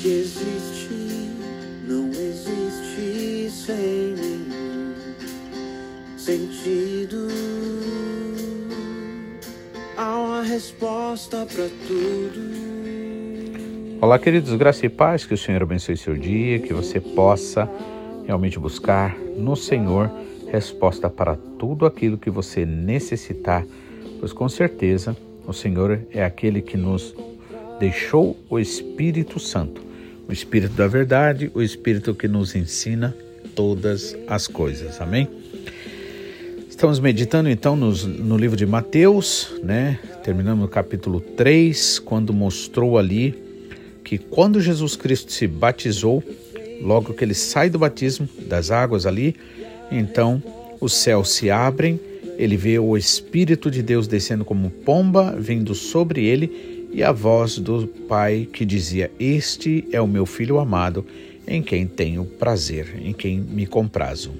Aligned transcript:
que 0.00 0.08
existe 0.08 0.94
não 1.88 2.08
existe 2.10 3.50
sem 3.50 4.14
nenhum 4.14 4.94
sentido. 6.16 7.26
Há 9.96 10.16
uma 10.18 10.42
resposta 10.42 11.44
para 11.46 11.68
tudo. 11.86 12.40
Olá, 14.00 14.18
queridos, 14.20 14.54
graça 14.54 14.86
e 14.86 14.88
paz, 14.88 15.26
que 15.26 15.34
o 15.34 15.38
Senhor 15.38 15.62
abençoe 15.62 15.96
seu 15.96 16.14
dia, 16.14 16.60
que 16.60 16.72
você 16.72 17.00
possa 17.00 17.68
realmente 18.24 18.56
buscar 18.56 19.18
no 19.36 19.56
Senhor 19.56 20.08
resposta 20.46 21.10
para 21.10 21.36
tudo 21.58 21.84
aquilo 21.84 22.16
que 22.16 22.30
você 22.30 22.64
necessitar, 22.64 23.66
pois 24.20 24.32
com 24.32 24.48
certeza 24.48 25.16
o 25.44 25.52
Senhor 25.52 26.00
é 26.12 26.22
aquele 26.22 26.62
que 26.62 26.76
nos 26.76 27.14
deixou 27.80 28.36
o 28.48 28.58
Espírito 28.58 29.40
Santo, 29.40 29.87
o 30.28 30.32
Espírito 30.32 30.74
da 30.74 30.86
verdade, 30.86 31.50
o 31.54 31.62
Espírito 31.62 32.14
que 32.14 32.28
nos 32.28 32.54
ensina 32.54 33.16
todas 33.54 34.14
as 34.26 34.46
coisas. 34.46 35.00
Amém? 35.00 35.26
Estamos 36.68 37.00
meditando 37.00 37.48
então 37.48 37.74
nos, 37.74 38.04
no 38.04 38.36
livro 38.36 38.56
de 38.56 38.66
Mateus, 38.66 39.54
né? 39.64 39.98
Terminamos 40.22 40.60
no 40.60 40.68
capítulo 40.68 41.20
3, 41.20 41.98
quando 42.00 42.34
mostrou 42.34 42.98
ali 42.98 43.34
que 44.04 44.18
quando 44.18 44.60
Jesus 44.60 44.94
Cristo 44.94 45.32
se 45.32 45.46
batizou, 45.46 46.22
logo 46.82 47.14
que 47.14 47.24
ele 47.24 47.34
sai 47.34 47.70
do 47.70 47.78
batismo 47.78 48.28
das 48.46 48.70
águas 48.70 49.06
ali, 49.06 49.34
então 49.90 50.42
os 50.80 50.92
céus 50.92 51.30
se 51.30 51.50
abrem, 51.50 51.98
ele 52.36 52.56
vê 52.56 52.78
o 52.78 52.96
Espírito 52.96 53.70
de 53.70 53.82
Deus 53.82 54.06
descendo 54.06 54.44
como 54.44 54.70
pomba, 54.70 55.34
vindo 55.36 55.74
sobre 55.74 56.24
ele 56.24 56.77
e 56.90 57.02
a 57.02 57.12
voz 57.12 57.58
do 57.58 57.86
Pai 57.86 58.48
que 58.52 58.64
dizia: 58.64 59.10
Este 59.18 59.86
é 59.92 60.00
o 60.00 60.06
meu 60.06 60.26
filho 60.26 60.58
amado, 60.58 61.04
em 61.46 61.62
quem 61.62 61.86
tenho 61.86 62.24
prazer, 62.24 63.00
em 63.02 63.12
quem 63.12 63.40
me 63.40 63.66
comprazo. 63.66 64.32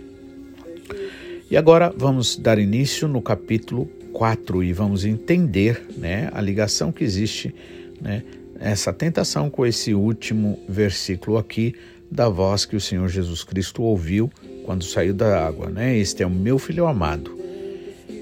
E 1.51 1.57
agora 1.57 1.93
vamos 1.97 2.37
dar 2.37 2.59
início 2.59 3.09
no 3.09 3.23
capítulo 3.23 3.87
4 4.13 4.63
e 4.63 4.73
vamos 4.73 5.05
entender 5.05 5.87
né, 5.97 6.29
a 6.33 6.41
ligação 6.41 6.93
que 6.93 7.03
existe, 7.03 7.55
né, 8.01 8.23
essa 8.61 8.93
tentação 8.93 9.49
com 9.49 9.65
esse 9.65 9.95
último 9.95 10.59
versículo 10.69 11.39
aqui 11.39 11.75
da 12.11 12.29
voz 12.29 12.65
que 12.65 12.77
o 12.77 12.81
Senhor 12.81 13.09
Jesus 13.09 13.45
Cristo 13.45 13.83
ouviu 13.83 14.31
quando 14.65 14.85
saiu 14.85 15.15
da 15.15 15.47
água. 15.47 15.71
Né? 15.71 15.97
Este 15.97 16.23
é 16.23 16.27
o 16.27 16.31
meu 16.31 16.59
filho 16.59 16.87
amado, 16.87 17.39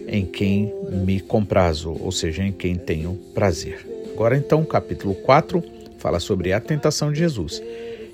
em 0.07 0.25
quem 0.25 0.73
me 1.05 1.19
comprazo, 1.19 1.97
ou 1.99 2.13
seja, 2.13 2.45
em 2.45 2.53
quem 2.53 2.77
tenho 2.77 3.15
prazer. 3.35 3.96
Agora 4.17 4.35
então, 4.35 4.65
capítulo 4.65 5.15
4 5.15 5.63
fala 5.99 6.19
sobre 6.19 6.51
a 6.51 6.59
tentação 6.59 7.13
de 7.13 7.19
Jesus. 7.19 7.63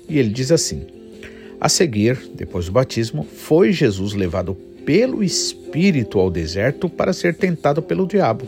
E 0.09 0.19
ele 0.19 0.27
diz 0.27 0.51
assim: 0.51 0.85
A 1.61 1.69
seguir, 1.69 2.19
depois 2.35 2.65
do 2.65 2.73
batismo, 2.73 3.23
foi 3.23 3.71
Jesus 3.71 4.11
levado 4.11 4.53
pelo 4.85 5.23
Espírito 5.23 6.19
ao 6.19 6.29
deserto 6.29 6.89
para 6.89 7.13
ser 7.13 7.35
tentado 7.35 7.81
pelo 7.81 8.05
diabo. 8.05 8.45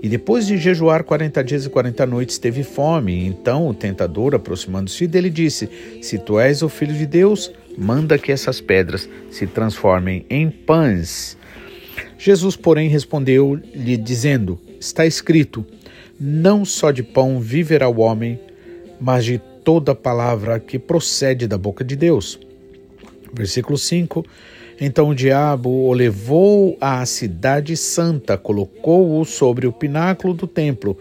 E 0.00 0.08
depois 0.08 0.46
de 0.46 0.56
jejuar 0.56 1.02
quarenta 1.02 1.42
dias 1.42 1.66
e 1.66 1.68
quarenta 1.68 2.06
noites, 2.06 2.38
teve 2.38 2.62
fome. 2.62 3.26
Então 3.26 3.66
o 3.66 3.74
tentador, 3.74 4.32
aproximando-se 4.32 5.08
dele, 5.08 5.30
disse: 5.30 5.68
Se 6.00 6.16
tu 6.16 6.38
és 6.38 6.62
o 6.62 6.68
filho 6.68 6.94
de 6.94 7.06
Deus, 7.06 7.50
manda 7.76 8.16
que 8.16 8.30
essas 8.30 8.60
pedras 8.60 9.08
se 9.32 9.48
transformem 9.48 10.24
em 10.30 10.48
pães. 10.48 11.36
Jesus, 12.16 12.54
porém, 12.54 12.88
respondeu-lhe, 12.88 13.96
dizendo: 13.96 14.60
Está 14.78 15.04
escrito: 15.04 15.66
não 16.22 16.64
só 16.64 16.92
de 16.92 17.02
pão 17.02 17.40
viverá 17.40 17.88
o 17.88 17.98
homem, 17.98 18.38
mas 19.00 19.24
de 19.24 19.38
toda 19.64 19.92
palavra 19.92 20.60
que 20.60 20.78
procede 20.78 21.48
da 21.48 21.58
boca 21.58 21.82
de 21.82 21.96
Deus. 21.96 22.38
Versículo 23.32 23.76
5: 23.76 24.24
Então 24.80 25.08
o 25.08 25.14
diabo 25.14 25.68
o 25.68 25.92
levou 25.92 26.76
à 26.80 27.04
cidade 27.04 27.76
santa, 27.76 28.38
colocou-o 28.38 29.24
sobre 29.24 29.66
o 29.66 29.72
pináculo 29.72 30.32
do 30.32 30.46
templo. 30.46 30.96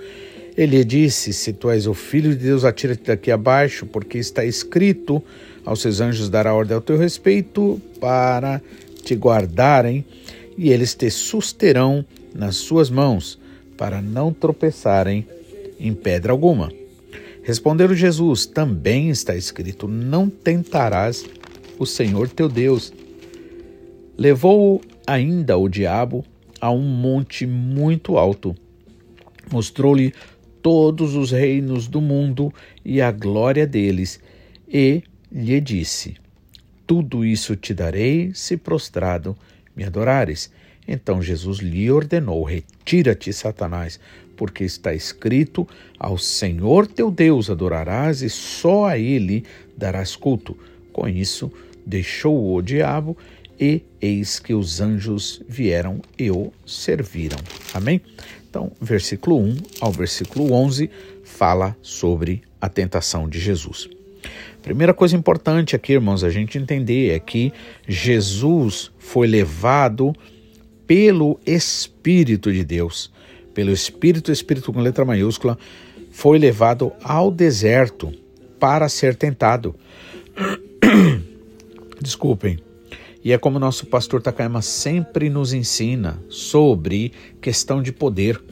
Ele 0.57 0.83
disse: 0.83 1.33
Se 1.33 1.53
tu 1.53 1.69
és 1.69 1.85
o 1.85 1.93
filho 1.93 2.31
de 2.31 2.43
Deus, 2.45 2.65
atira-te 2.65 3.03
daqui 3.03 3.29
abaixo, 3.29 3.85
porque 3.85 4.17
está 4.17 4.43
escrito: 4.43 5.21
Aos 5.63 5.81
seus 5.81 6.01
anjos 6.01 6.29
dará 6.29 6.51
ordem 6.55 6.73
ao 6.73 6.81
teu 6.81 6.97
respeito 6.97 7.79
para 7.99 8.59
te 9.03 9.13
guardarem, 9.13 10.03
e 10.57 10.71
eles 10.71 10.95
te 10.95 11.11
susterão 11.11 12.03
nas 12.33 12.55
suas 12.55 12.89
mãos 12.89 13.39
para 13.81 13.99
não 13.99 14.31
tropeçarem 14.31 15.25
em 15.79 15.91
pedra 15.91 16.31
alguma. 16.31 16.71
Respondeu 17.41 17.95
Jesus: 17.95 18.45
Também 18.45 19.09
está 19.09 19.35
escrito: 19.35 19.87
Não 19.87 20.29
tentarás 20.29 21.25
o 21.79 21.85
Senhor 21.87 22.29
teu 22.29 22.47
Deus. 22.47 22.93
Levou 24.15 24.81
ainda 25.07 25.57
o 25.57 25.67
diabo 25.67 26.23
a 26.59 26.69
um 26.69 26.83
monte 26.83 27.47
muito 27.47 28.19
alto. 28.19 28.55
Mostrou-lhe 29.51 30.13
todos 30.61 31.15
os 31.15 31.31
reinos 31.31 31.87
do 31.87 31.99
mundo 31.99 32.53
e 32.85 33.01
a 33.01 33.11
glória 33.11 33.65
deles, 33.65 34.19
e 34.69 35.01
lhe 35.31 35.59
disse: 35.59 36.17
Tudo 36.85 37.25
isso 37.25 37.55
te 37.55 37.73
darei 37.73 38.31
se 38.35 38.57
prostrado 38.57 39.35
me 39.75 39.83
adorares. 39.83 40.51
Então 40.87 41.21
Jesus 41.21 41.59
lhe 41.59 41.89
ordenou: 41.91 42.43
Retira-te, 42.43 43.31
Satanás, 43.31 43.99
porque 44.35 44.63
está 44.63 44.93
escrito: 44.93 45.67
Ao 45.99 46.17
Senhor 46.17 46.87
teu 46.87 47.11
Deus 47.11 47.49
adorarás 47.49 48.21
e 48.21 48.29
só 48.29 48.85
a 48.85 48.97
ele 48.97 49.45
darás 49.77 50.15
culto. 50.15 50.57
Com 50.91 51.07
isso, 51.07 51.51
deixou 51.85 52.53
o 52.55 52.61
diabo 52.61 53.17
e 53.59 53.83
eis 54.01 54.39
que 54.39 54.53
os 54.53 54.81
anjos 54.81 55.41
vieram 55.47 56.01
e 56.17 56.31
o 56.31 56.51
serviram. 56.65 57.37
Amém? 57.73 58.01
Então, 58.49 58.71
versículo 58.81 59.39
1 59.39 59.57
ao 59.79 59.91
versículo 59.91 60.51
11 60.51 60.89
fala 61.23 61.77
sobre 61.81 62.41
a 62.59 62.67
tentação 62.67 63.29
de 63.29 63.39
Jesus. 63.39 63.87
Primeira 64.61 64.93
coisa 64.93 65.15
importante 65.15 65.75
aqui, 65.75 65.93
irmãos, 65.93 66.23
a 66.23 66.29
gente 66.29 66.57
entender 66.57 67.11
é 67.11 67.19
que 67.19 67.53
Jesus 67.87 68.91
foi 68.99 69.27
levado 69.27 70.13
pelo 70.91 71.39
Espírito 71.45 72.51
de 72.51 72.65
Deus, 72.65 73.09
pelo 73.53 73.71
Espírito, 73.71 74.29
Espírito 74.29 74.73
com 74.73 74.81
letra 74.81 75.05
maiúscula, 75.05 75.57
foi 76.11 76.37
levado 76.37 76.91
ao 77.01 77.31
deserto 77.31 78.11
para 78.59 78.89
ser 78.89 79.15
tentado. 79.15 79.73
Desculpem. 82.01 82.59
E 83.23 83.31
é 83.31 83.37
como 83.37 83.57
nosso 83.57 83.85
pastor 83.85 84.21
Takayama 84.21 84.61
sempre 84.61 85.29
nos 85.29 85.53
ensina 85.53 86.21
sobre 86.27 87.13
questão 87.39 87.81
de 87.81 87.93
poder. 87.93 88.43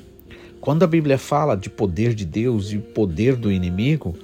Quando 0.62 0.84
a 0.84 0.88
Bíblia 0.88 1.18
fala 1.18 1.58
de 1.58 1.70
poder 1.70 2.14
de 2.14 2.24
Deus 2.24 2.72
e 2.72 2.78
poder 2.78 3.36
do 3.36 3.52
inimigo, 3.52 4.16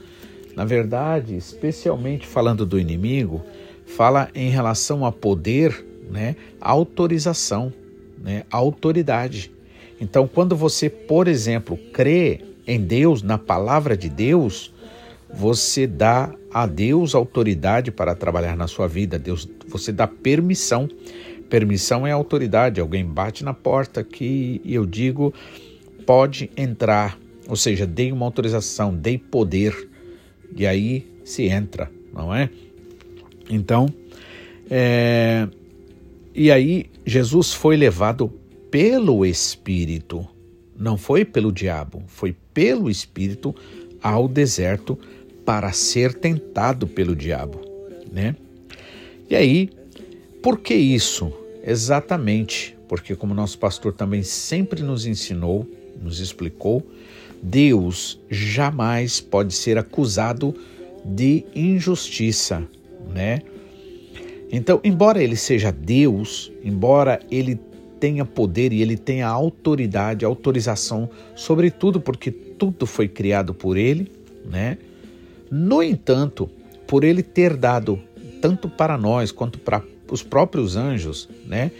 na 0.56 0.64
verdade, 0.64 1.36
especialmente 1.36 2.26
falando 2.26 2.66
do 2.66 2.80
inimigo, 2.80 3.44
fala 3.86 4.30
em 4.34 4.50
relação 4.50 5.06
a 5.06 5.12
poder, 5.12 5.86
né, 6.10 6.38
autorização 6.62 7.74
né, 8.26 8.44
autoridade. 8.50 9.52
Então, 10.02 10.28
quando 10.28 10.56
você, 10.56 10.90
por 10.90 11.28
exemplo, 11.28 11.78
crê 11.94 12.42
em 12.66 12.82
Deus, 12.82 13.22
na 13.22 13.38
palavra 13.38 13.96
de 13.96 14.10
Deus, 14.10 14.74
você 15.32 15.86
dá 15.86 16.34
a 16.52 16.66
Deus 16.66 17.14
autoridade 17.14 17.92
para 17.92 18.16
trabalhar 18.16 18.58
na 18.58 18.68
sua 18.68 18.88
vida. 18.88 19.20
Deus, 19.20 19.48
você 19.68 19.92
dá 19.92 20.08
permissão. 20.08 20.90
Permissão 21.48 22.08
é 22.08 22.12
autoridade. 22.12 22.82
Alguém 22.82 23.06
bate 23.06 23.44
na 23.44 23.54
porta 23.54 24.04
que 24.04 24.60
eu 24.66 24.88
digo 24.88 25.32
pode 26.04 26.50
entrar, 26.58 27.18
ou 27.48 27.56
seja, 27.56 27.86
dei 27.86 28.12
uma 28.12 28.26
autorização, 28.26 28.94
dei 28.94 29.18
poder 29.18 29.90
e 30.56 30.66
aí 30.66 31.08
se 31.24 31.44
entra, 31.44 31.92
não 32.14 32.34
é? 32.34 32.50
Então, 33.50 33.88
é, 34.70 35.48
e 36.36 36.52
aí 36.52 36.86
Jesus 37.06 37.54
foi 37.54 37.78
levado 37.78 38.28
pelo 38.70 39.26
Espírito, 39.26 40.28
não 40.78 40.98
foi 40.98 41.24
pelo 41.24 41.52
diabo, 41.52 42.04
foi 42.08 42.36
pelo 42.54 42.90
Espírito 42.90 43.56
ao 44.02 44.28
deserto 44.28 45.00
para 45.46 45.72
ser 45.72 46.14
tentado 46.14 46.86
pelo 46.88 47.16
diabo, 47.16 47.62
né? 48.12 48.36
E 49.30 49.36
aí, 49.36 49.70
por 50.42 50.60
que 50.60 50.76
isso? 50.76 51.32
Exatamente 51.64 52.76
porque, 52.88 53.16
como 53.16 53.34
nosso 53.34 53.58
pastor 53.58 53.94
também 53.94 54.24
sempre 54.24 54.82
nos 54.82 55.06
ensinou, 55.06 55.68
nos 56.02 56.20
explicou, 56.20 56.86
Deus 57.42 58.20
jamais 58.30 59.20
pode 59.20 59.54
ser 59.54 59.78
acusado 59.78 60.56
de 61.04 61.46
injustiça, 61.56 62.64
né? 63.14 63.42
Então, 64.52 64.80
embora 64.84 65.22
ele 65.22 65.36
seja 65.36 65.72
Deus, 65.72 66.52
embora 66.64 67.20
ele 67.32 67.60
tenha 68.00 68.26
poder 68.26 68.72
e 68.72 68.82
ele 68.82 68.98
tenha 68.98 69.28
autoridade, 69.28 70.26
autorização 70.26 71.10
sobre 71.36 71.72
tudo, 71.72 72.00
porque 72.00 72.30
tudo 72.32 72.86
foi 72.86 73.08
criado 73.08 73.54
por 73.54 73.78
ele, 73.78 74.12
né? 74.50 74.78
No 75.50 75.82
entanto, 75.82 76.50
por 76.88 77.04
ele 77.04 77.24
ter 77.24 77.56
dado 77.56 78.00
tanto 78.42 78.70
para 78.70 78.98
nós 78.98 79.32
quanto 79.32 79.58
para 79.60 79.82
os 80.10 80.22
próprios 80.22 80.76
anjos, 80.76 81.28
né? 81.48 81.72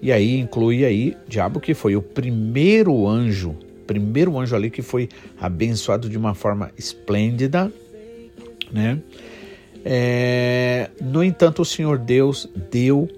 E 0.00 0.12
aí 0.12 0.38
inclui 0.38 0.84
aí 0.84 1.16
diabo 1.26 1.58
que 1.60 1.74
foi 1.74 1.96
o 1.96 2.02
primeiro 2.02 3.08
anjo, 3.08 3.56
primeiro 3.86 4.38
anjo 4.38 4.54
ali 4.54 4.70
que 4.70 4.82
foi 4.82 5.08
abençoado 5.40 6.08
de 6.08 6.16
uma 6.16 6.34
forma 6.34 6.70
esplêndida, 6.76 7.72
né? 8.70 9.00
É, 9.84 10.90
no 11.00 11.22
entanto, 11.22 11.62
o 11.62 11.64
Senhor 11.64 11.98
Deus 11.98 12.48
deu 12.70 13.08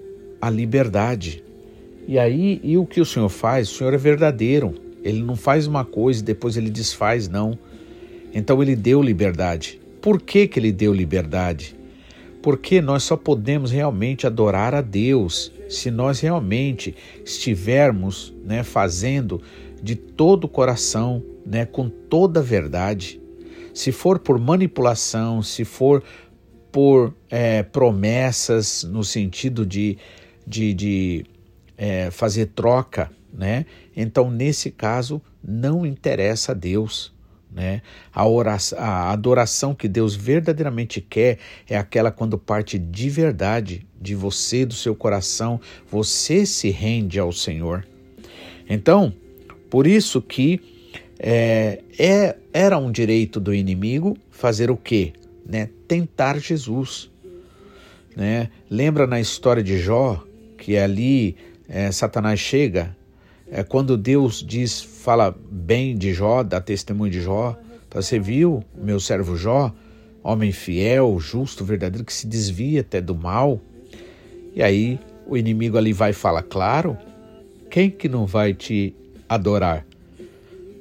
a 0.41 0.49
liberdade. 0.49 1.43
E 2.07 2.19
aí, 2.19 2.59
e 2.63 2.77
o 2.77 2.85
que 2.85 2.99
o 2.99 3.05
Senhor 3.05 3.29
faz? 3.29 3.71
O 3.71 3.75
Senhor 3.75 3.93
é 3.93 3.97
verdadeiro. 3.97 4.75
Ele 5.03 5.21
não 5.21 5.35
faz 5.35 5.67
uma 5.67 5.85
coisa 5.85 6.21
e 6.21 6.23
depois 6.23 6.57
ele 6.57 6.69
desfaz, 6.69 7.29
não. 7.29 7.57
Então 8.33 8.61
ele 8.61 8.75
deu 8.75 9.01
liberdade. 9.01 9.79
Por 10.01 10.21
que, 10.21 10.47
que 10.47 10.59
ele 10.59 10.71
deu 10.71 10.93
liberdade? 10.93 11.75
Porque 12.41 12.81
nós 12.81 13.03
só 13.03 13.15
podemos 13.15 13.71
realmente 13.71 14.27
adorar 14.27 14.75
a 14.75 14.81
Deus 14.81 15.51
se 15.69 15.89
nós 15.89 16.19
realmente 16.19 16.95
estivermos 17.25 18.33
né, 18.43 18.63
fazendo 18.63 19.41
de 19.81 19.95
todo 19.95 20.45
o 20.45 20.49
coração, 20.49 21.23
né, 21.45 21.65
com 21.65 21.89
toda 21.89 22.39
a 22.39 22.43
verdade. 22.43 23.19
Se 23.73 23.91
for 23.91 24.19
por 24.19 24.39
manipulação, 24.39 25.41
se 25.41 25.63
for 25.63 26.03
por 26.77 27.11
é, 27.27 27.63
promessas 27.63 28.83
no 28.83 29.03
sentido 29.03 29.65
de, 29.65 29.97
de, 30.45 30.75
de 30.75 31.25
é, 31.75 32.11
fazer 32.11 32.51
troca, 32.53 33.09
né? 33.33 33.65
Então, 33.95 34.29
nesse 34.29 34.69
caso, 34.69 35.19
não 35.43 35.87
interessa 35.87 36.51
a 36.51 36.55
Deus. 36.55 37.11
Né? 37.51 37.81
A, 38.13 38.27
oração, 38.27 38.77
a 38.77 39.11
adoração 39.11 39.73
que 39.73 39.87
Deus 39.87 40.13
verdadeiramente 40.13 41.01
quer 41.01 41.39
é 41.67 41.75
aquela 41.75 42.11
quando 42.11 42.37
parte 42.37 42.77
de 42.77 43.09
verdade 43.09 43.83
de 43.99 44.13
você, 44.13 44.63
do 44.63 44.75
seu 44.75 44.95
coração, 44.95 45.59
você 45.89 46.45
se 46.45 46.69
rende 46.69 47.17
ao 47.17 47.31
Senhor. 47.31 47.87
Então, 48.69 49.11
por 49.67 49.87
isso 49.87 50.21
que 50.21 50.61
é, 51.17 51.81
é, 51.97 52.37
era 52.53 52.77
um 52.77 52.91
direito 52.91 53.39
do 53.39 53.51
inimigo 53.51 54.15
fazer 54.29 54.69
o 54.69 54.77
quê? 54.77 55.13
Né? 55.47 55.69
Tentar 55.87 56.39
Jesus. 56.39 57.09
Né? 58.15 58.49
Lembra 58.69 59.07
na 59.07 59.19
história 59.19 59.63
de 59.63 59.79
Jó, 59.79 60.23
que 60.57 60.77
ali 60.77 61.37
é, 61.69 61.91
Satanás 61.91 62.39
chega, 62.39 62.95
é, 63.49 63.63
quando 63.63 63.97
Deus 63.97 64.43
diz, 64.45 64.81
fala 64.81 65.33
bem 65.49 65.97
de 65.97 66.13
Jó, 66.13 66.43
dá 66.43 66.59
testemunho 66.59 67.11
de 67.11 67.21
Jó, 67.21 67.57
você 67.89 68.19
viu 68.19 68.63
meu 68.75 68.99
servo 68.99 69.35
Jó, 69.35 69.73
homem 70.21 70.51
fiel, 70.51 71.17
justo, 71.19 71.63
verdadeiro, 71.63 72.05
que 72.05 72.13
se 72.13 72.27
desvia 72.27 72.81
até 72.81 72.99
do 72.99 73.15
mal. 73.15 73.59
E 74.53 74.61
aí 74.61 74.99
o 75.25 75.37
inimigo 75.37 75.77
ali 75.77 75.93
vai 75.93 76.13
falar, 76.13 76.43
claro, 76.43 76.97
quem 77.71 77.89
que 77.89 78.09
não 78.09 78.25
vai 78.25 78.53
te 78.53 78.93
adorar? 79.27 79.86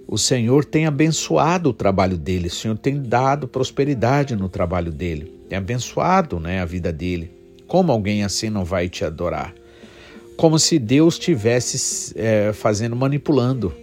O 0.08 0.16
Senhor 0.16 0.64
tem 0.64 0.86
abençoado 0.86 1.70
o 1.70 1.72
trabalho 1.72 2.16
dele, 2.16 2.46
o 2.46 2.50
Senhor 2.50 2.78
tem 2.78 3.02
dado 3.02 3.48
prosperidade 3.48 4.36
no 4.36 4.48
trabalho 4.48 4.92
dele, 4.92 5.32
tem 5.48 5.58
abençoado 5.58 6.38
né, 6.38 6.60
a 6.60 6.64
vida 6.64 6.92
dele. 6.92 7.32
Como 7.66 7.90
alguém 7.90 8.22
assim 8.22 8.48
não 8.48 8.64
vai 8.64 8.88
te 8.88 9.04
adorar? 9.04 9.52
Como 10.36 10.60
se 10.60 10.78
Deus 10.78 11.14
estivesse 11.14 12.12
é, 12.16 12.52
fazendo, 12.52 12.94
manipulando. 12.94 13.74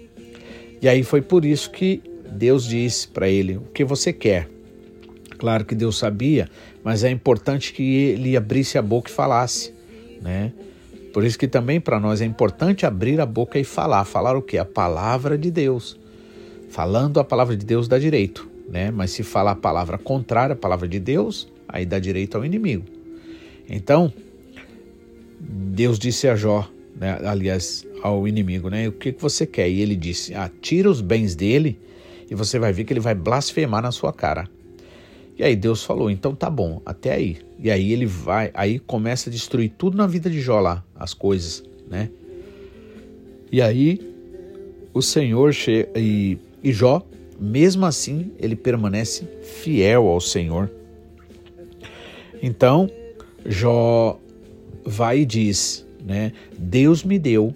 E 0.82 0.88
aí 0.88 1.04
foi 1.04 1.22
por 1.22 1.44
isso 1.44 1.70
que 1.70 2.02
Deus 2.32 2.64
disse 2.66 3.08
para 3.08 3.28
ele: 3.28 3.58
O 3.58 3.64
que 3.74 3.84
você 3.84 4.14
quer? 4.14 4.50
Claro 5.38 5.66
que 5.66 5.76
Deus 5.76 5.98
sabia, 5.98 6.50
mas 6.84 7.04
é 7.04 7.10
importante 7.10 7.74
que 7.74 7.84
ele 7.84 8.38
abrisse 8.38 8.78
a 8.78 8.82
boca 8.82 9.10
e 9.10 9.14
falasse, 9.14 9.74
né? 10.22 10.54
Por 11.14 11.26
isso 11.26 11.38
que 11.38 11.48
também 11.48 11.82
para 11.82 12.00
nós 12.00 12.22
é 12.22 12.26
importante 12.26 12.86
abrir 12.86 13.20
a 13.20 13.26
boca 13.26 13.60
e 13.60 13.64
falar. 13.64 14.06
Falar 14.06 14.38
o 14.38 14.42
que? 14.42 14.58
A 14.58 14.66
palavra 14.66 15.38
de 15.38 15.52
Deus. 15.52 16.02
Falando 16.74 17.20
a 17.20 17.24
palavra 17.24 17.56
de 17.56 17.64
Deus 17.64 17.88
dá 17.88 18.00
direito, 18.00 18.50
né? 18.68 18.90
Mas 18.90 19.12
se 19.12 19.22
falar 19.22 19.52
a 19.52 19.56
palavra 19.56 19.96
contrária 19.96 20.54
à 20.54 20.56
palavra 20.56 20.88
de 20.88 21.00
Deus, 21.00 21.48
aí 21.68 21.86
dá 21.86 22.00
direito 22.00 22.36
ao 22.36 22.44
inimigo. 22.44 22.84
Então, 23.70 24.12
Deus 25.40 26.00
disse 26.00 26.28
a 26.28 26.36
Jó, 26.36 26.68
né, 27.00 27.20
aliás, 27.26 27.86
ao 28.02 28.28
inimigo, 28.28 28.72
né? 28.72 28.88
O 28.88 28.92
que, 28.92 29.12
que 29.12 29.22
você 29.22 29.46
quer? 29.46 29.70
E 29.70 29.82
ele 29.82 29.96
disse: 29.96 30.34
ah, 30.34 30.50
tira 30.62 30.90
os 30.90 31.00
bens 31.00 31.36
dele 31.36 31.80
e 32.28 32.34
você 32.34 32.58
vai 32.58 32.74
ver 32.74 32.86
que 32.86 32.94
ele 32.94 33.00
vai 33.00 33.14
blasfemar 33.14 33.84
na 33.84 33.92
sua 33.92 34.12
cara. 34.12 34.50
E 35.38 35.44
aí 35.44 35.56
Deus 35.56 35.84
falou: 35.84 36.10
então 36.10 36.34
tá 36.34 36.50
bom, 36.50 36.82
até 36.84 37.14
aí. 37.14 37.38
E 37.60 37.70
aí 37.70 37.92
ele 37.92 38.08
vai, 38.08 38.50
aí 38.56 38.80
começa 38.80 39.30
a 39.30 39.32
destruir 39.32 39.72
tudo 39.78 39.96
na 39.96 40.08
vida 40.08 40.28
de 40.28 40.42
Jó 40.42 40.60
lá, 40.60 40.84
as 40.96 41.14
coisas, 41.14 41.64
né? 41.88 42.10
E 43.52 43.62
aí 43.62 44.02
o 44.92 45.04
Senhor 45.04 45.54
chega 45.54 45.92
e 45.96 46.40
e 46.64 46.72
Jó, 46.72 47.02
mesmo 47.40 47.86
assim, 47.86 48.32
ele 48.40 48.56
permanece 48.56 49.26
fiel 49.42 50.08
ao 50.08 50.22
Senhor. 50.22 50.72
Então, 52.42 52.90
Jó 53.46 54.20
vai 54.86 55.20
e 55.20 55.26
diz, 55.26 55.86
né? 56.06 56.32
Deus 56.58 57.04
me 57.04 57.20
deu, 57.20 57.54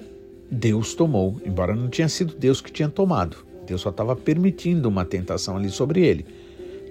Deus 0.50 0.94
tomou, 0.94 1.40
embora 1.46 1.76
não 1.76 1.90
tinha 1.90 2.10
sido 2.10 2.36
Deus 2.36 2.62
que 2.62 2.72
tinha 2.72 2.90
tomado. 2.90 3.38
Deus 3.66 3.82
só 3.82 3.90
estava 3.90 4.16
permitindo 4.16 4.88
uma 4.88 5.04
tentação 5.04 5.58
ali 5.58 5.70
sobre 5.70 6.06
ele, 6.06 6.26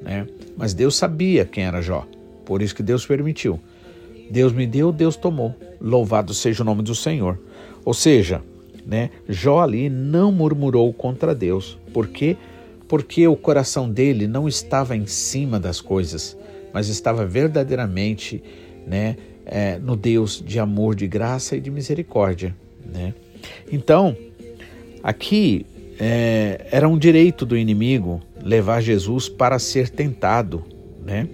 né? 0.02 0.26
Mas 0.56 0.74
Deus 0.74 0.96
sabia 0.96 1.44
quem 1.44 1.64
era 1.64 1.80
Jó, 1.80 2.06
por 2.44 2.62
isso 2.62 2.74
que 2.74 2.82
Deus 2.82 3.06
permitiu. 3.06 3.60
Deus 4.30 4.52
me 4.52 4.66
deu, 4.66 4.92
Deus 4.92 5.16
tomou. 5.16 5.54
Louvado 5.80 6.34
seja 6.34 6.62
o 6.62 6.66
nome 6.66 6.82
do 6.82 6.94
Senhor. 6.94 7.38
Ou 7.84 7.94
seja, 7.94 8.42
né? 8.86 9.10
Jó 9.28 9.60
ali 9.60 9.90
não 9.90 10.30
murmurou 10.30 10.92
contra 10.92 11.34
Deus. 11.34 11.78
Por 11.92 12.06
quê? 12.06 12.36
Porque 12.88 13.26
o 13.26 13.36
coração 13.36 13.90
dele 13.90 14.28
não 14.28 14.46
estava 14.46 14.96
em 14.96 15.06
cima 15.06 15.58
das 15.58 15.80
coisas, 15.80 16.36
mas 16.72 16.88
estava 16.88 17.26
verdadeiramente 17.26 18.42
né, 18.86 19.16
é, 19.44 19.78
no 19.78 19.96
Deus 19.96 20.42
de 20.44 20.60
amor, 20.60 20.94
de 20.94 21.08
graça 21.08 21.56
e 21.56 21.60
de 21.60 21.70
misericórdia. 21.70 22.54
Né? 22.84 23.12
Então, 23.72 24.16
aqui 25.02 25.66
é, 25.98 26.66
era 26.70 26.88
um 26.88 26.96
direito 26.96 27.44
do 27.44 27.56
inimigo 27.56 28.20
levar 28.42 28.80
Jesus 28.80 29.28
para 29.28 29.58
ser 29.58 29.88
tentado, 29.88 30.62
né? 31.04 31.28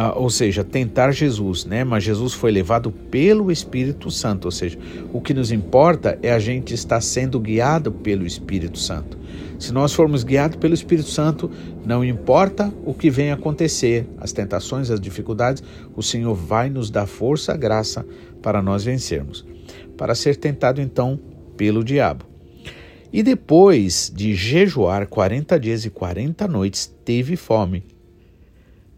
Ah, 0.00 0.16
ou 0.16 0.30
seja, 0.30 0.62
tentar 0.62 1.10
Jesus, 1.10 1.64
né? 1.64 1.82
Mas 1.82 2.04
Jesus 2.04 2.32
foi 2.32 2.52
levado 2.52 2.92
pelo 2.92 3.50
Espírito 3.50 4.12
Santo, 4.12 4.44
ou 4.44 4.52
seja, 4.52 4.78
o 5.12 5.20
que 5.20 5.34
nos 5.34 5.50
importa 5.50 6.16
é 6.22 6.30
a 6.30 6.38
gente 6.38 6.72
estar 6.72 7.00
sendo 7.00 7.40
guiado 7.40 7.90
pelo 7.90 8.24
Espírito 8.24 8.78
Santo. 8.78 9.18
Se 9.58 9.72
nós 9.72 9.92
formos 9.92 10.22
guiados 10.22 10.56
pelo 10.56 10.72
Espírito 10.72 11.08
Santo, 11.08 11.50
não 11.84 12.04
importa 12.04 12.72
o 12.86 12.94
que 12.94 13.10
venha 13.10 13.34
acontecer, 13.34 14.06
as 14.18 14.30
tentações, 14.30 14.88
as 14.88 15.00
dificuldades, 15.00 15.64
o 15.96 16.02
Senhor 16.02 16.32
vai 16.32 16.70
nos 16.70 16.90
dar 16.90 17.08
força, 17.08 17.56
graça 17.56 18.06
para 18.40 18.62
nós 18.62 18.84
vencermos. 18.84 19.44
Para 19.96 20.14
ser 20.14 20.36
tentado 20.36 20.80
então 20.80 21.18
pelo 21.56 21.82
diabo. 21.82 22.24
E 23.12 23.20
depois 23.20 24.12
de 24.14 24.32
jejuar 24.36 25.08
40 25.08 25.58
dias 25.58 25.84
e 25.84 25.90
40 25.90 26.46
noites, 26.46 26.86
teve 27.04 27.34
fome. 27.34 27.84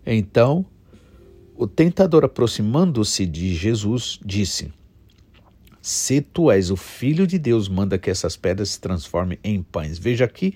Então 0.05 0.67
o 1.61 1.67
tentador, 1.67 2.25
aproximando-se 2.25 3.27
de 3.27 3.55
Jesus, 3.55 4.19
disse: 4.25 4.73
Se 5.83 6.23
tu 6.23 6.51
és 6.51 6.71
o 6.71 6.77
filho 6.77 7.27
de 7.27 7.39
Deus, 7.39 7.69
manda 7.69 7.99
que 7.99 8.09
essas 8.09 8.35
pedras 8.35 8.71
se 8.71 8.81
transformem 8.81 9.39
em 9.45 9.63
pães. 9.63 9.99
Veja 9.99 10.25
aqui 10.25 10.55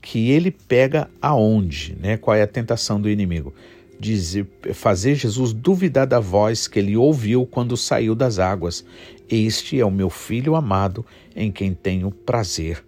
que 0.00 0.30
ele 0.30 0.52
pega 0.52 1.10
aonde, 1.20 1.96
né? 2.00 2.16
Qual 2.16 2.36
é 2.36 2.42
a 2.42 2.46
tentação 2.46 3.00
do 3.00 3.10
inimigo? 3.10 3.52
Dizer, 3.98 4.46
fazer 4.74 5.16
Jesus 5.16 5.52
duvidar 5.52 6.06
da 6.06 6.20
voz 6.20 6.68
que 6.68 6.78
ele 6.78 6.96
ouviu 6.96 7.44
quando 7.44 7.76
saiu 7.76 8.14
das 8.14 8.38
águas. 8.38 8.84
Este 9.28 9.80
é 9.80 9.84
o 9.84 9.90
meu 9.90 10.08
filho 10.08 10.54
amado, 10.54 11.04
em 11.34 11.50
quem 11.50 11.74
tenho 11.74 12.12
prazer. 12.12 12.84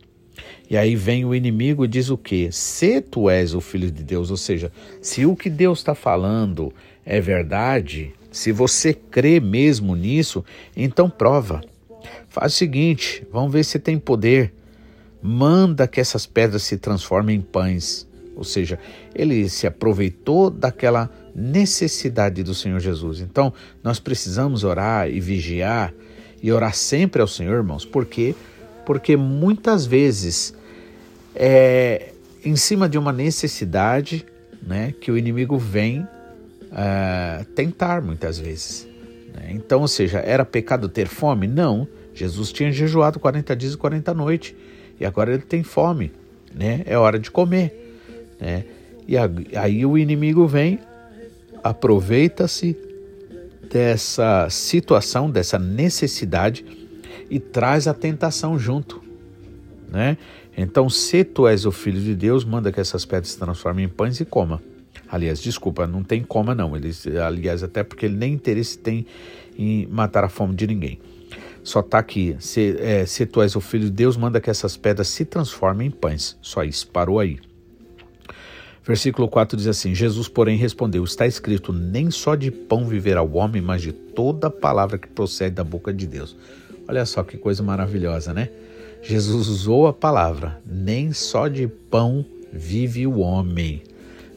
E 0.70 0.76
aí 0.76 0.94
vem 0.94 1.25
o 1.25 1.35
inimigo 1.35 1.85
e 1.85 1.88
diz 1.88 2.11
o 2.11 2.18
quê? 2.18 2.49
Se 2.52 3.00
tu 3.00 3.28
és 3.28 3.54
o 3.54 3.61
filho 3.61 3.90
de 3.90 4.04
Deus, 4.04 4.30
ou 4.30 4.37
seja, 4.37 4.70
se 5.00 5.26
o 5.26 5.35
que 5.35 5.50
Deus 5.50 5.78
está 5.78 5.94
falando 5.96 6.73
é 7.06 7.20
verdade, 7.20 8.12
se 8.32 8.50
você 8.50 8.92
crê 8.92 9.38
mesmo 9.38 9.94
nisso, 9.94 10.44
então 10.76 11.08
prova. 11.08 11.60
Faz 12.28 12.52
o 12.52 12.56
seguinte, 12.56 13.25
vamos 13.32 13.52
ver 13.52 13.64
se 13.64 13.78
tem 13.78 13.96
poder. 13.96 14.52
Manda 15.22 15.86
que 15.86 16.00
essas 16.00 16.26
pedras 16.26 16.64
se 16.64 16.76
transformem 16.76 17.36
em 17.36 17.40
pães. 17.40 18.08
Ou 18.34 18.42
seja, 18.42 18.78
ele 19.14 19.48
se 19.48 19.66
aproveitou 19.66 20.50
daquela 20.50 21.08
necessidade 21.34 22.42
do 22.42 22.54
Senhor 22.54 22.80
Jesus. 22.80 23.20
Então, 23.20 23.52
nós 23.82 24.00
precisamos 24.00 24.64
orar 24.64 25.08
e 25.08 25.20
vigiar 25.20 25.94
e 26.42 26.52
orar 26.52 26.75
sempre 26.75 27.22
ao 27.22 27.28
Senhor, 27.28 27.54
irmãos. 27.54 27.84
Por 27.84 28.04
quê? 28.04 28.34
Porque 28.84 29.16
muitas 29.16 29.86
vezes, 29.86 30.54
é, 31.34 32.12
em 32.44 32.56
cima 32.56 32.88
de 32.88 32.98
uma 32.98 33.12
necessidade, 33.12 34.26
né, 34.60 34.92
que 35.00 35.10
o 35.10 35.16
inimigo 35.16 35.56
vem 35.56 36.06
uh, 36.76 37.45
tentar 37.54 38.02
muitas 38.02 38.38
vezes. 38.38 38.87
Né? 39.35 39.49
Então, 39.52 39.80
ou 39.80 39.88
seja, 39.88 40.18
era 40.18 40.45
pecado 40.45 40.88
ter 40.88 41.09
fome? 41.09 41.47
Não. 41.47 41.88
Jesus 42.14 42.52
tinha 42.52 42.71
jejuado 42.71 43.18
40 43.18 43.56
dias 43.56 43.75
e 43.75 43.76
40 43.76 44.14
noites 44.14 44.54
e 44.99 45.04
agora 45.04 45.33
ele 45.33 45.42
tem 45.42 45.62
fome, 45.62 46.11
né? 46.54 46.83
É 46.87 46.97
hora 46.97 47.18
de 47.18 47.30
comer, 47.30 47.99
né? 48.40 48.64
E 49.06 49.14
aí 49.56 49.85
o 49.85 49.99
inimigo 49.99 50.47
vem, 50.47 50.78
aproveita-se 51.62 52.75
dessa 53.71 54.49
situação, 54.49 55.30
dessa 55.30 55.59
necessidade 55.59 56.64
e 57.28 57.38
traz 57.38 57.87
a 57.87 57.92
tentação 57.92 58.59
junto, 58.59 59.02
né? 59.92 60.16
Então, 60.56 60.88
se 60.88 61.23
tu 61.23 61.47
és 61.47 61.66
o 61.66 61.71
filho 61.71 62.00
de 62.00 62.14
Deus, 62.14 62.42
manda 62.42 62.73
que 62.73 62.80
essas 62.80 63.04
pedras 63.04 63.33
se 63.33 63.38
transformem 63.38 63.85
em 63.85 63.88
pães 63.88 64.18
e 64.21 64.25
coma. 64.25 64.62
Aliás, 65.08 65.40
desculpa, 65.40 65.86
não 65.86 66.02
tem 66.02 66.22
coma 66.22 66.54
não. 66.54 66.76
Eles, 66.76 67.06
aliás, 67.06 67.62
até 67.62 67.82
porque 67.82 68.06
ele 68.06 68.16
nem 68.16 68.32
interesse 68.32 68.78
tem 68.78 69.06
em 69.58 69.86
matar 69.86 70.25
a 70.25 70.28
fome 70.28 70.54
de 70.54 70.66
ninguém. 70.66 70.98
Só 71.62 71.80
está 71.80 71.98
aqui, 71.98 72.36
se, 72.38 72.76
é, 72.78 73.04
se 73.06 73.26
tu 73.26 73.42
és 73.42 73.56
o 73.56 73.60
filho 73.60 73.86
de 73.86 73.90
Deus, 73.90 74.16
manda 74.16 74.40
que 74.40 74.48
essas 74.48 74.76
pedras 74.76 75.08
se 75.08 75.25
transformem 75.25 75.88
em 75.88 75.90
pães. 75.90 76.36
Só 76.40 76.62
isso, 76.62 76.86
parou 76.88 77.18
aí. 77.18 77.40
Versículo 78.86 79.28
4 79.28 79.56
diz 79.56 79.66
assim: 79.66 79.92
Jesus, 79.92 80.28
porém, 80.28 80.56
respondeu: 80.56 81.02
Está 81.02 81.26
escrito, 81.26 81.72
nem 81.72 82.08
só 82.08 82.36
de 82.36 82.52
pão 82.52 82.86
viverá 82.86 83.20
o 83.20 83.34
homem, 83.34 83.60
mas 83.60 83.82
de 83.82 83.90
toda 83.90 84.48
palavra 84.48 84.96
que 84.96 85.08
procede 85.08 85.56
da 85.56 85.64
boca 85.64 85.92
de 85.92 86.06
Deus. 86.06 86.36
Olha 86.86 87.04
só 87.04 87.25
que 87.25 87.36
coisa 87.36 87.64
maravilhosa, 87.64 88.32
né? 88.32 88.48
Jesus 89.02 89.48
usou 89.48 89.88
a 89.88 89.92
palavra, 89.92 90.60
nem 90.64 91.12
só 91.12 91.48
de 91.48 91.66
pão 91.66 92.25
vive 92.52 93.08
o 93.08 93.18
homem. 93.18 93.82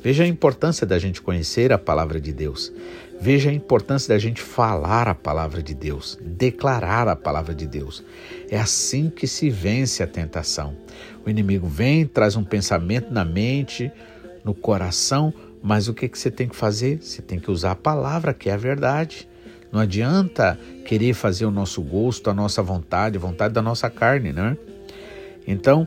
Veja 0.01 0.24
a 0.24 0.27
importância 0.27 0.88
da 0.88 0.98
gente 0.98 1.22
conhecer 1.22 1.74
a 1.74 1.77
palavra 1.77 2.22
de 2.22 2.32
Deus. 2.32 2.72
Veja 3.20 3.50
a 3.50 3.53
importância 3.53 4.13
da 4.13 4.18
gente 4.18 4.41
falar 4.41 5.10
a 5.10 5.15
palavra 5.15 5.62
de 5.62 5.74
Deus, 5.74 6.18
declarar 6.22 7.08
a 7.10 7.18
palavra 7.18 7.53
de 7.53 7.68
Deus. 7.68 8.03
É 8.50 8.58
assim 8.58 9.10
que 9.10 9.27
se 9.27 9.50
vence 9.50 10.01
a 10.01 10.08
tentação. 10.08 10.74
O 11.25 11.29
inimigo 11.29 11.68
vem, 11.68 12.06
traz 12.06 12.38
um 12.38 12.46
pensamento 12.46 13.13
na 13.13 13.25
mente, 13.25 13.91
no 14.44 14.53
coração, 14.53 15.34
mas 15.62 15.89
o 15.89 15.94
que, 15.94 16.08
que 16.08 16.18
você 16.18 16.32
tem 16.32 16.48
que 16.48 16.56
fazer? 16.56 17.00
Você 17.01 17.22
tem 17.22 17.38
que 17.38 17.51
usar 17.51 17.72
a 17.72 17.75
palavra, 17.75 18.34
que 18.34 18.50
é 18.50 18.53
a 18.53 18.58
verdade. 18.58 19.27
Não 19.70 19.82
adianta 19.82 20.58
querer 20.86 21.13
fazer 21.13 21.46
o 21.46 21.51
nosso 21.51 21.82
gosto, 21.82 22.29
a 22.29 22.34
nossa 22.34 22.63
vontade, 22.63 23.18
a 23.18 23.20
vontade 23.20 23.53
da 23.53 23.62
nossa 23.62 23.89
carne, 23.89 24.32
né? 24.32 24.58
Então, 25.46 25.86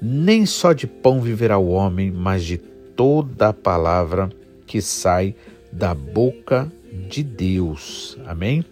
nem 0.00 0.44
só 0.44 0.74
de 0.74 0.86
pão 0.86 1.20
viverá 1.20 1.56
o 1.56 1.68
homem, 1.68 2.10
mas 2.10 2.44
de 2.44 2.58
toda 2.98 3.50
a 3.50 3.52
palavra 3.52 4.28
que 4.66 4.82
sai 4.82 5.36
da 5.70 5.94
boca 5.94 6.70
de 7.08 7.22
Deus. 7.22 8.18
Amém? 8.26 8.64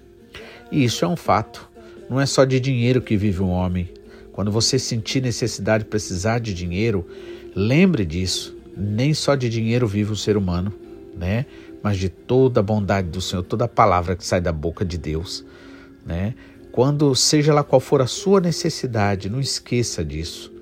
E 0.73 0.83
isso 0.83 1.05
é 1.05 1.09
um 1.09 1.15
fato. 1.15 1.71
Não 2.11 2.21
é 2.21 2.27
só 2.27 2.45
de 2.45 2.59
dinheiro 2.59 3.01
que 3.01 3.17
vive 3.17 3.41
um 3.41 3.51
homem. 3.51 3.89
Quando 4.33 4.51
você 4.51 4.81
sentir 4.81 5.23
necessidade 5.23 5.85
de 5.85 5.91
precisar 5.91 6.41
de 6.41 6.53
dinheiro, 6.53 7.07
lembre 7.55 8.05
disso 8.05 8.57
nem 8.77 9.15
só 9.15 9.37
de 9.37 9.49
dinheiro 9.49 9.87
vive 9.87 10.11
o 10.13 10.17
ser 10.17 10.37
humano, 10.37 10.75
né? 11.17 11.47
Mas 11.81 11.97
de 11.97 12.09
toda 12.09 12.59
a 12.59 12.63
bondade 12.65 13.09
do 13.09 13.21
Senhor, 13.21 13.45
toda 13.45 13.67
a 13.67 13.69
palavra 13.69 14.17
que 14.17 14.27
sai 14.27 14.41
da 14.41 14.53
boca 14.53 14.85
de 14.85 14.99
Deus, 14.99 15.45
né? 16.05 16.35
Quando 16.73 17.15
seja 17.15 17.55
lá 17.55 17.63
qual 17.63 17.79
for 17.79 18.03
a 18.03 18.09
sua 18.09 18.41
necessidade, 18.41 19.31
não 19.31 19.39
esqueça 19.39 20.05
disso. 20.05 20.53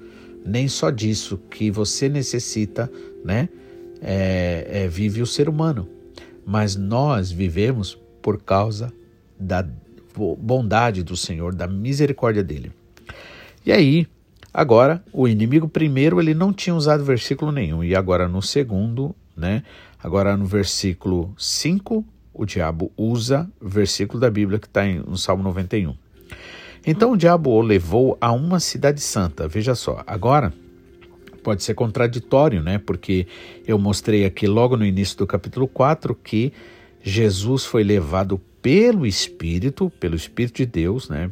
Nem 0.44 0.68
só 0.68 0.90
disso 0.90 1.38
que 1.50 1.70
você 1.70 2.08
necessita, 2.08 2.90
né? 3.24 3.48
É, 4.00 4.66
é, 4.68 4.88
vive 4.88 5.22
o 5.22 5.26
ser 5.26 5.48
humano, 5.48 5.88
mas 6.44 6.76
nós 6.76 7.30
vivemos 7.30 7.98
por 8.20 8.42
causa 8.42 8.92
da 9.40 9.66
bondade 10.38 11.02
do 11.02 11.16
Senhor, 11.16 11.54
da 11.54 11.66
misericórdia 11.66 12.44
dele. 12.44 12.70
E 13.64 13.72
aí, 13.72 14.06
Agora, 14.54 15.02
o 15.12 15.26
inimigo 15.26 15.68
primeiro 15.68 16.20
ele 16.20 16.32
não 16.32 16.52
tinha 16.52 16.76
usado 16.76 17.04
versículo 17.04 17.50
nenhum, 17.50 17.82
e 17.82 17.92
agora 17.92 18.28
no 18.28 18.40
segundo, 18.40 19.12
né? 19.36 19.64
Agora 20.00 20.36
no 20.36 20.44
versículo 20.44 21.34
5, 21.36 22.04
o 22.32 22.46
diabo 22.46 22.92
usa 22.96 23.50
versículo 23.60 24.20
da 24.20 24.30
Bíblia 24.30 24.60
que 24.60 24.68
está 24.68 24.84
no 24.86 25.18
Salmo 25.18 25.42
91. 25.42 25.96
Então 26.86 27.12
o 27.12 27.16
diabo 27.16 27.50
o 27.50 27.60
levou 27.60 28.16
a 28.20 28.32
uma 28.32 28.60
cidade 28.60 29.00
santa. 29.00 29.48
Veja 29.48 29.74
só, 29.74 30.02
agora 30.06 30.52
pode 31.42 31.62
ser 31.62 31.74
contraditório, 31.74 32.62
né? 32.62 32.78
Porque 32.78 33.26
eu 33.66 33.78
mostrei 33.78 34.24
aqui 34.24 34.46
logo 34.46 34.76
no 34.76 34.84
início 34.84 35.16
do 35.18 35.26
capítulo 35.26 35.68
4 35.68 36.14
que 36.14 36.52
Jesus 37.02 37.64
foi 37.64 37.84
levado 37.84 38.38
pelo 38.60 39.06
Espírito, 39.06 39.90
pelo 40.00 40.14
Espírito 40.16 40.56
de 40.56 40.66
Deus, 40.66 41.08
né? 41.08 41.30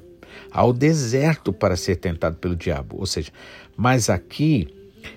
ao 0.50 0.72
deserto 0.72 1.52
para 1.52 1.76
ser 1.76 1.96
tentado 1.96 2.36
pelo 2.36 2.56
diabo. 2.56 2.96
Ou 2.98 3.06
seja, 3.06 3.32
mas 3.76 4.08
aqui, 4.10 4.68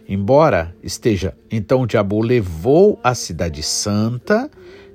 embora 0.08 0.76
esteja, 0.84 1.36
então 1.52 1.82
o 1.82 1.88
diabo 1.88 2.18
o 2.18 2.22
levou 2.22 3.00
à 3.04 3.14
cidade 3.14 3.62
santa, 3.64 4.50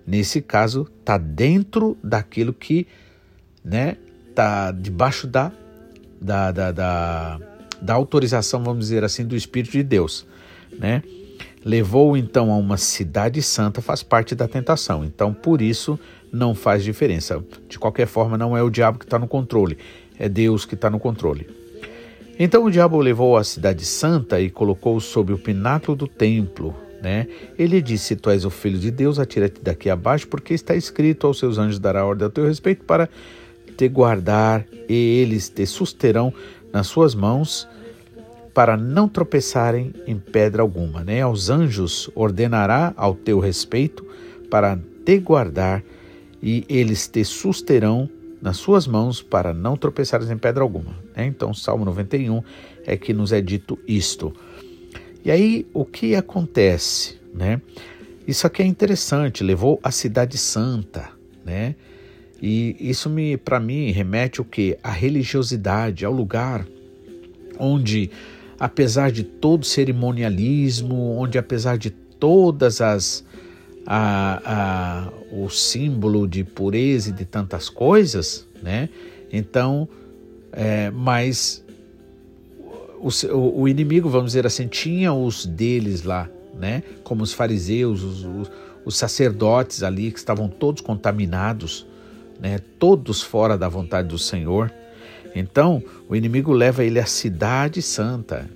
nesse 0.07 0.41
caso 0.41 0.89
está 1.01 1.19
dentro 1.19 1.97
daquilo 2.03 2.53
que, 2.53 2.87
né, 3.65 3.97
está 4.31 4.73
debaixo 4.73 5.27
da, 5.27 5.53
da, 6.21 6.51
da, 6.51 6.73
da, 6.73 7.41
da 7.81 7.95
autorização, 7.95 8.63
vamos 8.63 8.87
dizer 8.87 9.05
assim, 9.05 9.27
do 9.27 9.37
Espírito 9.37 9.73
de 9.73 9.83
Deus, 9.83 10.27
né? 10.79 11.03
Levou 11.63 12.17
então 12.17 12.51
a 12.51 12.57
uma 12.57 12.79
cidade 12.79 13.43
santa, 13.43 13.83
faz 13.83 14.03
parte 14.03 14.35
da 14.35 14.49
tentação. 14.49 15.05
Então, 15.05 15.35
por 15.35 15.61
isso, 15.61 16.01
não 16.33 16.55
faz 16.55 16.83
diferença. 16.83 17.45
De 17.69 17.79
qualquer 17.79 18.07
forma, 18.07 18.39
não 18.39 18.57
é 18.57 18.63
o 18.63 18.71
diabo 18.71 18.99
que 18.99 19.05
está 19.05 19.19
no 19.19 19.29
controle, 19.29 19.77
é 20.19 20.27
Deus 20.27 20.65
que 20.65 20.75
está 20.75 20.89
no 20.89 20.99
controle. 20.99 21.47
Então 22.39 22.65
o 22.65 22.71
diabo 22.71 22.99
levou 22.99 23.37
à 23.37 23.45
cidade 23.45 23.85
santa 23.85 24.41
e 24.41 24.49
colocou 24.49 24.99
sob 24.99 25.31
o 25.31 25.39
pináculo 25.39 25.95
do 25.95 26.09
templo. 26.09 26.75
Né? 27.03 27.27
Ele 27.59 27.83
disse: 27.83 28.17
Tu 28.17 28.31
és 28.31 28.47
o 28.47 28.51
filho 28.51 28.79
de 28.79 28.91
Deus, 28.91 29.19
atira-te 29.19 29.61
daqui 29.61 29.91
abaixo, 29.91 30.27
porque 30.27 30.55
está 30.55 30.75
escrito 30.75 31.27
aos 31.27 31.39
seus 31.39 31.59
anjos 31.59 31.79
dará 31.79 32.03
ordem 32.03 32.27
a 32.27 32.31
teu 32.31 32.47
respeito 32.47 32.85
para 32.85 33.11
te 33.81 33.89
guardar, 33.89 34.67
e 34.87 35.21
eles 35.23 35.49
te 35.49 35.65
susterão 35.65 36.35
nas 36.71 36.87
suas 36.87 37.15
mãos 37.15 37.67
para 38.53 38.77
não 38.77 39.09
tropeçarem 39.09 39.95
em 40.07 40.19
pedra 40.19 40.61
alguma. 40.61 41.03
Né? 41.03 41.23
Aos 41.23 41.49
anjos 41.49 42.11
ordenará 42.15 42.93
ao 42.95 43.15
teu 43.15 43.39
respeito 43.39 44.07
para 44.51 44.79
te 45.03 45.19
guardar, 45.19 45.83
e 46.43 46.67
eles 46.69 47.09
te 47.09 47.25
susterão 47.25 48.07
nas 48.43 48.59
suas 48.59 48.87
mãos 48.87 49.23
para 49.23 49.55
não 49.55 49.79
tropeçares 49.79 50.29
em 50.31 50.37
pedra 50.37 50.63
alguma. 50.63 50.95
Né? 51.17 51.25
Então, 51.25 51.55
Salmo 51.55 51.87
91 51.87 52.43
é 52.85 52.99
que 52.99 53.15
nos 53.15 53.33
é 53.33 53.41
dito 53.41 53.79
isto. 53.89 54.31
E 55.25 55.31
aí, 55.31 55.67
o 55.73 55.87
que 55.87 56.15
acontece? 56.15 57.19
Né? 57.33 57.63
Isso 58.29 58.47
aqui 58.47 58.63
é 58.63 58.67
interessante, 58.67 59.43
levou 59.43 59.81
a 59.83 59.91
cidade 59.91 60.37
santa, 60.37 61.09
né? 61.43 61.77
E 62.43 62.77
isso 62.81 63.11
me, 63.11 63.37
para 63.37 63.61
mim, 63.61 63.91
remete 63.91 64.41
o 64.41 64.45
que? 64.45 64.79
A 64.83 64.91
religiosidade, 64.91 66.05
ao 66.05 66.13
lugar 66.13 66.67
onde, 67.59 68.11
apesar 68.59 69.13
de 69.13 69.23
todo 69.23 69.65
cerimonialismo, 69.65 71.19
onde 71.19 71.37
apesar 71.37 71.77
de 71.77 71.91
todas 71.91 72.81
as 72.81 73.25
a, 73.87 74.41
a, 74.45 75.13
o 75.33 75.49
símbolo 75.49 76.27
de 76.27 76.45
pureza 76.45 77.11
e 77.11 77.13
de 77.13 77.25
tantas 77.25 77.69
coisas, 77.69 78.47
né? 78.63 78.89
Então, 79.33 79.89
é, 80.53 80.91
mas 80.91 81.65
o, 82.99 83.63
o, 83.63 83.69
inimigo, 83.69 84.09
vamos 84.09 84.29
dizer 84.29 84.47
assim, 84.47 84.67
tinha 84.67 85.13
os 85.13 85.47
deles 85.47 86.03
lá, 86.03 86.29
né? 86.59 86.83
Como 87.03 87.23
os 87.23 87.33
fariseus, 87.33 88.03
os, 88.03 88.25
os, 88.25 88.51
os 88.85 88.97
sacerdotes 88.97 89.83
ali 89.83 90.11
que 90.11 90.19
estavam 90.19 90.49
todos 90.49 90.83
contaminados, 90.83 91.87
né? 92.41 92.59
Todos 92.79 93.23
fora 93.23 93.57
da 93.57 93.69
vontade 93.69 94.09
do 94.09 94.19
Senhor. 94.19 94.73
Então, 95.35 95.83
o 96.09 96.17
inimigo 96.17 96.53
leva 96.53 96.85
ele 96.85 96.99
à 96.99 97.07
cidade 97.07 97.83
santa. 97.83 98.51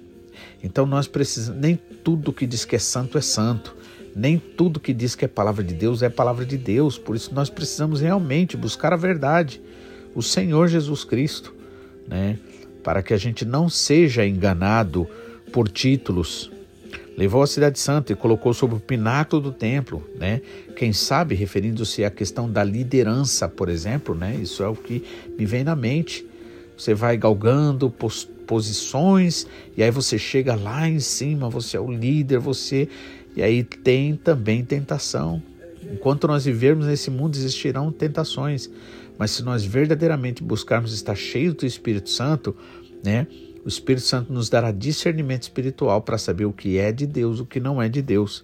Então, 0.62 0.86
nós 0.86 1.06
precisamos, 1.06 1.60
nem 1.60 1.76
tudo 2.02 2.32
que 2.32 2.46
diz 2.46 2.64
que 2.64 2.76
é 2.76 2.78
santo 2.78 3.18
é 3.18 3.20
santo. 3.20 3.76
Nem 4.16 4.38
tudo 4.38 4.78
que 4.78 4.92
diz 4.92 5.14
que 5.14 5.24
é 5.24 5.28
palavra 5.28 5.64
de 5.64 5.74
Deus 5.74 6.02
é 6.02 6.08
palavra 6.08 6.46
de 6.46 6.56
Deus. 6.56 6.96
Por 6.96 7.16
isso 7.16 7.34
nós 7.34 7.50
precisamos 7.50 8.00
realmente 8.00 8.56
buscar 8.56 8.92
a 8.92 8.96
verdade, 8.96 9.60
o 10.14 10.22
Senhor 10.22 10.68
Jesus 10.68 11.02
Cristo, 11.02 11.52
né? 12.06 12.38
Para 12.82 13.02
que 13.02 13.12
a 13.12 13.16
gente 13.16 13.44
não 13.44 13.68
seja 13.68 14.24
enganado 14.24 15.08
por 15.52 15.68
títulos. 15.68 16.50
Levou 17.16 17.42
a 17.42 17.46
cidade 17.46 17.78
santa 17.78 18.12
e 18.12 18.16
colocou 18.16 18.52
sobre 18.52 18.76
o 18.76 18.80
pináculo 18.80 19.40
do 19.40 19.52
templo, 19.52 20.02
né? 20.18 20.40
Quem 20.76 20.92
sabe 20.92 21.34
referindo-se 21.34 22.04
à 22.04 22.10
questão 22.10 22.50
da 22.50 22.64
liderança, 22.64 23.48
por 23.48 23.68
exemplo, 23.68 24.14
né? 24.14 24.34
Isso 24.34 24.62
é 24.62 24.68
o 24.68 24.74
que 24.74 25.04
me 25.38 25.46
vem 25.46 25.62
na 25.62 25.76
mente. 25.76 26.26
Você 26.76 26.92
vai 26.92 27.16
galgando 27.16 27.92
posições 28.46 29.46
e 29.76 29.82
aí 29.82 29.90
você 29.92 30.18
chega 30.18 30.56
lá 30.56 30.88
em 30.88 30.98
cima, 30.98 31.48
você 31.48 31.76
é 31.76 31.80
o 31.80 31.90
líder, 31.90 32.38
você 32.38 32.88
E 33.36 33.42
aí 33.42 33.62
tem 33.64 34.16
também 34.16 34.64
tentação. 34.64 35.42
Enquanto 35.82 36.26
nós 36.26 36.44
vivermos 36.44 36.86
nesse 36.86 37.10
mundo, 37.10 37.36
existirão 37.36 37.90
tentações. 37.92 38.70
Mas 39.18 39.32
se 39.32 39.42
nós 39.42 39.64
verdadeiramente 39.64 40.42
buscarmos 40.42 40.92
estar 40.92 41.14
cheios 41.14 41.54
do 41.54 41.66
Espírito 41.66 42.10
Santo, 42.10 42.56
né? 43.04 43.26
O 43.64 43.68
Espírito 43.68 44.04
Santo 44.06 44.30
nos 44.30 44.50
dará 44.50 44.70
discernimento 44.70 45.44
espiritual 45.44 46.02
para 46.02 46.18
saber 46.18 46.44
o 46.44 46.52
que 46.52 46.76
é 46.76 46.92
de 46.92 47.06
Deus, 47.06 47.40
o 47.40 47.46
que 47.46 47.58
não 47.58 47.80
é 47.80 47.88
de 47.88 48.02
Deus. 48.02 48.42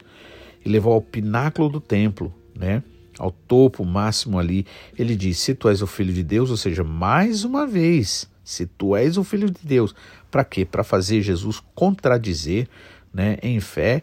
E 0.65 0.69
levou 0.69 0.95
ao 0.95 1.03
pináculo 1.03 1.69
do 1.69 1.81
templo, 1.81 2.33
né? 2.57 2.83
Ao 3.19 3.31
topo 3.31 3.85
máximo 3.85 4.39
ali, 4.39 4.65
ele 4.99 5.15
diz: 5.15 5.39
Se 5.39 5.55
tu 5.55 5.69
és 5.69 5.83
o 5.83 5.87
filho 5.87 6.13
de 6.13 6.23
Deus, 6.23 6.51
ou 6.51 6.57
seja, 6.57 6.83
mais 6.83 7.45
uma 7.45 7.67
vez, 7.67 8.31
se 8.43 8.65
tu 8.65 8.97
és 8.97 9.19
o 9.19 9.25
filho 9.25 9.51
de 9.51 9.61
Deus, 9.63 9.95
para 10.31 10.43
quê? 10.43 10.65
Para 10.65 10.83
fazer 10.83 11.21
Jesus 11.21 11.63
contradizer, 11.75 12.67
né, 13.13 13.37
em 13.43 13.61
fé, 13.61 14.03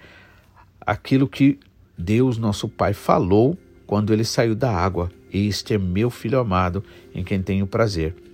aquilo 0.80 1.28
que 1.28 1.58
Deus, 1.98 2.38
nosso 2.38 2.70
Pai, 2.70 2.94
falou 2.94 3.58
quando 3.88 4.14
ele 4.14 4.24
saiu 4.24 4.54
da 4.54 4.72
água. 4.72 5.12
Este 5.34 5.74
é 5.74 5.78
meu 5.80 6.12
filho 6.12 6.40
amado, 6.40 6.84
em 7.14 7.24
quem 7.24 7.42
tenho 7.42 7.66
prazer. 7.66 8.27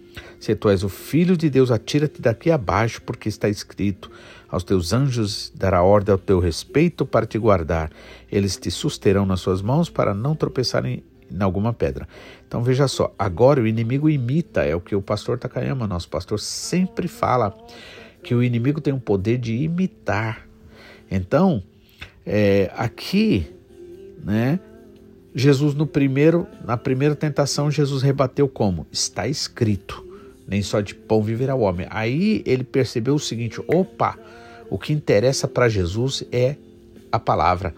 Se 0.44 0.54
tu 0.56 0.68
és 0.68 0.84
o 0.84 0.90
filho 0.90 1.38
de 1.38 1.50
Deus, 1.50 1.72
atira-te 1.72 2.22
daqui 2.22 2.52
abaixo, 2.52 3.02
porque 3.02 3.30
está 3.30 3.48
escrito: 3.48 4.12
Aos 4.50 4.66
teus 4.66 4.92
anjos 4.92 5.50
dará 5.56 5.82
ordem 5.82 6.12
ao 6.12 6.20
teu 6.20 6.38
respeito 6.38 7.06
para 7.06 7.26
te 7.26 7.38
guardar. 7.38 7.90
Eles 8.30 8.58
te 8.58 8.70
susterão 8.70 9.26
nas 9.26 9.40
suas 9.40 9.62
mãos 9.62 9.90
para 9.90 10.14
não 10.14 10.36
tropeçarem 10.36 11.02
em 11.32 11.42
alguma 11.42 11.72
pedra. 11.72 12.10
Então 12.46 12.62
veja 12.62 12.90
só, 12.90 13.16
agora 13.18 13.62
o 13.62 13.66
inimigo 13.66 14.10
imita, 14.10 14.66
é 14.66 14.76
o 14.76 14.82
que 14.82 14.94
o 14.94 15.02
pastor 15.02 15.40
Takayama, 15.40 15.88
nosso 15.88 16.10
pastor, 16.10 16.38
sempre 16.42 17.08
fala, 17.08 17.58
que 18.22 18.36
o 18.36 18.44
inimigo 18.44 18.82
tem 18.82 18.94
o 18.94 19.00
poder 19.00 19.38
de 19.38 19.56
imitar. 19.56 20.46
Então, 21.10 21.64
é, 22.26 22.70
aqui, 22.76 23.50
né, 24.22 24.60
Jesus 25.34 25.74
no 25.74 25.88
primeiro, 25.88 26.46
na 26.66 26.76
primeira 26.76 27.16
tentação, 27.16 27.72
Jesus 27.72 28.04
rebateu 28.04 28.50
como? 28.50 28.86
Está 28.92 29.26
escrito, 29.26 30.12
nem 30.48 30.62
só 30.62 30.82
de 30.82 30.94
pão 30.94 31.22
viverá 31.22 31.56
o 31.56 31.62
homem. 31.62 31.88
Aí 31.90 32.44
ele 32.46 32.64
percebeu 32.64 33.16
o 33.16 33.20
seguinte: 33.20 33.62
opa, 33.68 34.18
o 34.70 34.78
que 34.78 34.94
interessa 34.94 35.48
para 35.48 35.70
Jesus 35.70 36.24
é 36.32 36.56
a 37.12 37.20
palavra. 37.20 37.74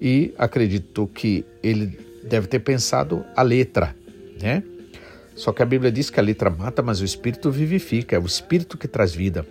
E 0.00 0.32
acredito 0.38 1.10
que 1.12 1.44
ele 1.62 1.98
deve 2.24 2.46
ter 2.46 2.60
pensado 2.60 3.24
a 3.36 3.42
letra, 3.42 3.94
né? 4.40 4.62
Só 5.34 5.52
que 5.52 5.62
a 5.62 5.66
Bíblia 5.66 5.90
diz 5.90 6.10
que 6.10 6.20
a 6.20 6.22
letra 6.22 6.50
mata, 6.50 6.82
mas 6.82 7.00
o 7.00 7.04
Espírito 7.04 7.50
vivifica, 7.50 8.14
é 8.14 8.18
o 8.18 8.26
Espírito 8.26 8.76
que 8.76 8.86
traz 8.86 9.14
vida. 9.14 9.46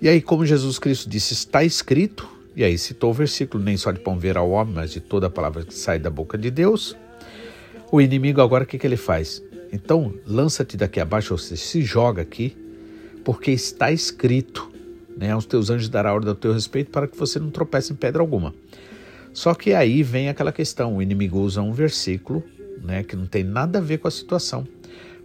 E 0.00 0.08
aí, 0.08 0.22
como 0.22 0.46
Jesus 0.46 0.78
Cristo 0.78 1.08
disse, 1.08 1.34
está 1.34 1.64
escrito, 1.64 2.28
e 2.54 2.64
aí 2.64 2.78
citou 2.78 3.10
o 3.10 3.14
versículo: 3.14 3.62
nem 3.62 3.76
só 3.76 3.92
de 3.92 4.00
pão 4.00 4.18
ver 4.18 4.36
ao 4.36 4.50
homem, 4.50 4.74
mas 4.74 4.90
de 4.90 5.00
toda 5.00 5.26
a 5.26 5.30
palavra 5.30 5.64
que 5.64 5.74
sai 5.74 5.98
da 5.98 6.10
boca 6.10 6.36
de 6.38 6.50
Deus. 6.50 6.96
O 7.90 8.00
inimigo 8.00 8.40
agora 8.40 8.64
o 8.64 8.66
que, 8.66 8.78
que 8.78 8.86
ele 8.86 8.96
faz? 8.96 9.42
Então 9.72 10.14
lança-te 10.26 10.76
daqui 10.76 11.00
abaixo, 11.00 11.34
ou 11.34 11.38
seja, 11.38 11.62
se 11.62 11.82
joga 11.82 12.22
aqui, 12.22 12.56
porque 13.24 13.50
está 13.50 13.92
escrito, 13.92 14.70
né? 15.16 15.32
Aos 15.32 15.46
teus 15.46 15.70
anjos 15.70 15.88
dará 15.88 16.12
ordem 16.12 16.30
ao 16.30 16.36
teu 16.36 16.52
respeito 16.52 16.90
para 16.90 17.06
que 17.06 17.16
você 17.16 17.38
não 17.38 17.50
tropece 17.50 17.92
em 17.92 17.96
pedra 17.96 18.22
alguma. 18.22 18.54
Só 19.32 19.54
que 19.54 19.72
aí 19.74 20.02
vem 20.02 20.28
aquela 20.28 20.52
questão: 20.52 20.96
o 20.96 21.02
inimigo 21.02 21.38
usa 21.38 21.60
um 21.60 21.72
versículo, 21.72 22.42
né, 22.82 23.02
que 23.02 23.16
não 23.16 23.26
tem 23.26 23.44
nada 23.44 23.78
a 23.78 23.82
ver 23.82 23.98
com 23.98 24.08
a 24.08 24.10
situação 24.10 24.66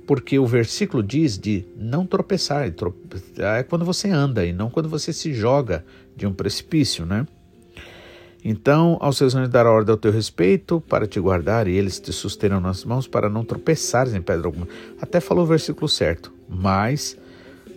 porque 0.05 0.37
o 0.37 0.45
versículo 0.45 1.01
diz 1.01 1.37
de 1.37 1.65
não 1.77 2.05
tropeçar, 2.05 2.67
é 3.37 3.63
quando 3.63 3.85
você 3.85 4.09
anda 4.09 4.45
e 4.45 4.51
não 4.51 4.69
quando 4.69 4.89
você 4.89 5.13
se 5.13 5.33
joga 5.33 5.85
de 6.15 6.27
um 6.27 6.33
precipício, 6.33 7.05
né? 7.05 7.25
Então, 8.43 8.97
aos 8.99 9.17
seus 9.17 9.35
anjos 9.35 9.49
dará 9.49 9.71
ordem 9.71 9.91
ao 9.91 9.97
teu 9.97 10.11
respeito 10.11 10.81
para 10.81 11.07
te 11.07 11.19
guardar 11.19 11.67
e 11.67 11.77
eles 11.77 11.99
te 11.99 12.11
susterão 12.11 12.59
nas 12.59 12.83
mãos 12.83 13.07
para 13.07 13.29
não 13.29 13.45
tropeçares 13.45 14.13
em 14.13 14.21
pedra 14.21 14.47
alguma. 14.47 14.67
Até 15.01 15.19
falou 15.19 15.45
o 15.45 15.47
versículo 15.47 15.87
certo, 15.87 16.33
mas, 16.49 17.17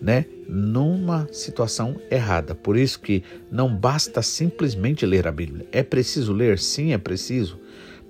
né, 0.03 0.27
numa 0.49 1.29
situação 1.33 1.97
errada. 2.11 2.55
Por 2.55 2.77
isso 2.77 3.01
que 3.01 3.23
não 3.51 3.73
basta 3.73 4.23
simplesmente 4.23 5.07
ler 5.07 5.29
a 5.29 5.33
Bíblia. 5.33 5.67
É 5.71 5.83
preciso 5.83 6.33
ler? 6.33 6.59
Sim, 6.59 6.93
é 6.93 6.99
preciso 6.99 7.61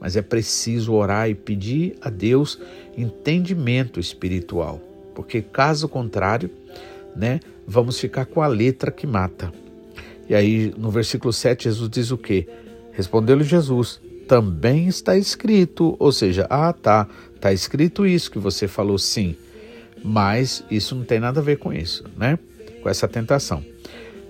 mas 0.00 0.16
é 0.16 0.22
preciso 0.22 0.92
orar 0.92 1.28
e 1.28 1.35
pedir 1.35 1.96
a 2.00 2.11
Deus 2.11 2.61
entendimento 2.96 3.98
espiritual, 3.98 4.81
porque 5.14 5.40
caso 5.40 5.88
contrário, 5.88 6.50
né, 7.14 7.40
vamos 7.66 7.98
ficar 7.98 8.26
com 8.26 8.42
a 8.42 8.46
letra 8.46 8.90
que 8.90 9.07
mata. 9.07 9.52
E 10.28 10.34
aí 10.34 10.74
no 10.76 10.90
versículo 10.90 11.32
7 11.32 11.64
Jesus 11.64 11.88
diz 11.90 12.10
o 12.10 12.18
quê? 12.18 12.48
Respondeu-lhe 12.92 13.44
Jesus: 13.44 14.00
"Também 14.26 14.88
está 14.88 15.16
escrito", 15.16 15.96
ou 15.98 16.12
seja, 16.12 16.46
ah, 16.50 16.72
tá, 16.72 17.06
tá 17.40 17.52
escrito 17.52 18.06
isso 18.06 18.30
que 18.30 18.38
você 18.38 18.66
falou 18.66 18.98
sim, 18.98 19.36
mas 20.02 20.64
isso 20.70 20.94
não 20.94 21.04
tem 21.04 21.20
nada 21.20 21.40
a 21.40 21.42
ver 21.42 21.58
com 21.58 21.72
isso, 21.72 22.04
né? 22.16 22.38
Com 22.82 22.88
essa 22.88 23.06
tentação. 23.06 23.64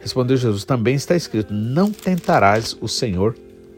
Respondeu 0.00 0.36
Jesus: 0.36 0.64
"Também 0.64 0.94
está 0.94 1.16
escrito: 1.16 1.52
Não 1.52 1.90
tentarás 1.90 2.76
o 2.80 2.88
Senhor 2.88 3.34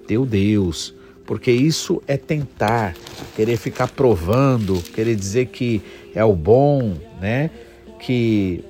teu 0.07 0.27
Deus" 0.27 0.95
porque 1.29 1.53
isso 1.53 2.03
é 2.07 2.17
tentar, 2.17 2.97
querer 3.37 3.59
ficar 3.59 3.87
provando, 3.87 4.83
querer 4.95 5.15
dizer 5.15 5.49
que 5.49 5.83
é 6.15 6.25
o 6.25 6.35
bom, 6.35 6.95
né? 7.21 7.51
Que 8.01 8.65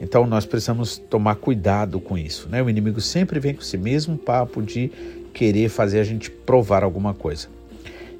então 0.00 0.26
nós 0.26 0.44
precisamos 0.44 0.98
tomar 0.98 1.36
cuidado 1.36 2.00
com 2.00 2.16
isso, 2.16 2.48
né? 2.48 2.62
O 2.62 2.68
inimigo 2.68 3.00
sempre 3.00 3.40
vem 3.40 3.54
com 3.54 3.62
esse 3.62 3.78
mesmo 3.78 4.16
papo 4.16 4.62
de 4.62 4.90
querer 5.32 5.68
fazer 5.68 6.00
a 6.00 6.04
gente 6.04 6.30
provar 6.30 6.82
alguma 6.82 7.14
coisa. 7.14 7.48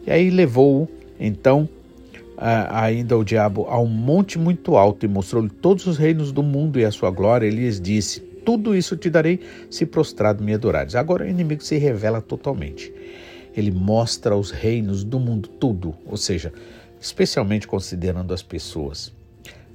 E 0.06 0.10
aí 0.10 0.30
levou 0.30 0.88
então 1.18 1.68
ainda 2.70 3.16
o 3.16 3.24
diabo 3.24 3.66
a 3.68 3.80
um 3.80 3.86
monte 3.86 4.38
muito 4.38 4.76
alto 4.76 5.06
e 5.06 5.08
mostrou-lhe 5.08 5.48
todos 5.48 5.86
os 5.86 5.96
reinos 5.96 6.32
do 6.32 6.42
mundo 6.42 6.78
e 6.78 6.84
a 6.84 6.90
sua 6.90 7.10
glória. 7.10 7.46
Ele 7.46 7.62
lhes 7.62 7.80
disse: 7.80 8.20
Tudo 8.20 8.74
isso 8.74 8.96
te 8.96 9.10
darei 9.10 9.40
se 9.70 9.84
prostrado 9.84 10.44
me 10.44 10.54
adorares. 10.54 10.94
Agora 10.94 11.24
o 11.24 11.28
inimigo 11.28 11.62
se 11.62 11.76
revela 11.76 12.20
totalmente 12.20 12.92
ele 13.56 13.70
mostra 13.70 14.36
os 14.36 14.50
reinos 14.50 15.02
do 15.02 15.18
mundo 15.18 15.48
tudo, 15.48 15.94
ou 16.04 16.16
seja, 16.18 16.52
especialmente 17.00 17.66
considerando 17.66 18.34
as 18.34 18.42
pessoas. 18.42 19.15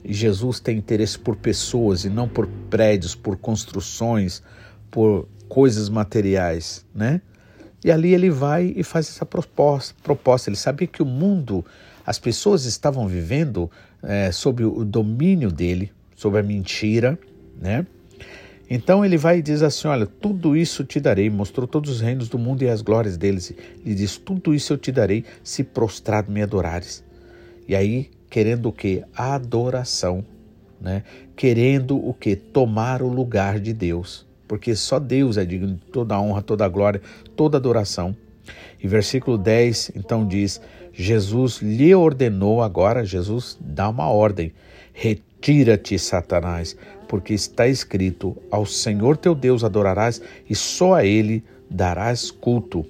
Jesus 0.03 0.59
tem 0.59 0.77
interesse 0.77 1.17
por 1.17 1.35
pessoas 1.35 2.05
e 2.05 2.09
não 2.09 2.27
por 2.27 2.47
prédios, 2.69 3.15
por 3.15 3.37
construções, 3.37 4.41
por 4.89 5.27
coisas 5.47 5.89
materiais, 5.89 6.85
né? 6.93 7.21
E 7.83 7.91
ali 7.91 8.13
ele 8.13 8.29
vai 8.29 8.73
e 8.75 8.83
faz 8.83 9.09
essa 9.09 9.25
proposta. 9.25 9.95
proposta. 10.03 10.49
Ele 10.49 10.57
sabia 10.57 10.87
que 10.87 11.01
o 11.01 11.05
mundo, 11.05 11.65
as 12.05 12.19
pessoas 12.19 12.65
estavam 12.65 13.07
vivendo 13.07 13.69
é, 14.03 14.31
sob 14.31 14.63
o 14.63 14.85
domínio 14.85 15.51
dele, 15.51 15.91
sob 16.15 16.37
a 16.37 16.43
mentira, 16.43 17.17
né? 17.59 17.85
Então 18.69 19.03
ele 19.03 19.17
vai 19.17 19.39
e 19.39 19.41
diz 19.41 19.61
assim: 19.61 19.87
Olha, 19.87 20.05
tudo 20.05 20.55
isso 20.55 20.85
te 20.85 20.99
darei. 20.99 21.29
Mostrou 21.29 21.67
todos 21.67 21.89
os 21.89 21.99
reinos 21.99 22.29
do 22.29 22.39
mundo 22.39 22.63
e 22.63 22.69
as 22.69 22.81
glórias 22.81 23.17
deles. 23.17 23.53
Ele 23.85 23.95
diz: 23.95 24.15
Tudo 24.17 24.53
isso 24.53 24.71
eu 24.71 24.77
te 24.77 24.91
darei 24.91 25.25
se 25.43 25.63
prostrado 25.63 26.31
me 26.31 26.41
adorares. 26.41 27.03
E 27.67 27.75
aí, 27.75 28.09
querendo 28.31 28.69
o 28.69 28.71
que? 28.71 29.03
Adoração. 29.13 30.25
Né? 30.79 31.03
Querendo 31.35 31.95
o 31.95 32.13
que? 32.13 32.35
Tomar 32.35 33.03
o 33.03 33.07
lugar 33.07 33.59
de 33.59 33.73
Deus. 33.73 34.25
Porque 34.47 34.75
só 34.75 34.97
Deus 34.97 35.37
é 35.37 35.45
digno 35.45 35.75
de 35.75 35.85
toda 35.91 36.19
honra, 36.19 36.41
toda 36.41 36.67
glória, 36.67 37.01
toda 37.35 37.57
adoração. 37.57 38.15
E 38.81 38.87
versículo 38.87 39.37
10 39.37 39.91
então 39.95 40.25
diz: 40.25 40.59
Jesus 40.91 41.61
lhe 41.61 41.93
ordenou 41.93 42.63
agora, 42.63 43.05
Jesus 43.05 43.57
dá 43.59 43.87
uma 43.87 44.09
ordem: 44.09 44.51
retira-te, 44.93 45.99
Satanás, 45.99 46.75
porque 47.07 47.33
está 47.33 47.67
escrito: 47.67 48.35
Ao 48.49 48.65
Senhor 48.65 49.15
teu 49.17 49.35
Deus 49.35 49.63
adorarás 49.63 50.21
e 50.49 50.55
só 50.55 50.95
a 50.95 51.05
ele 51.05 51.43
darás 51.69 52.31
culto. 52.31 52.85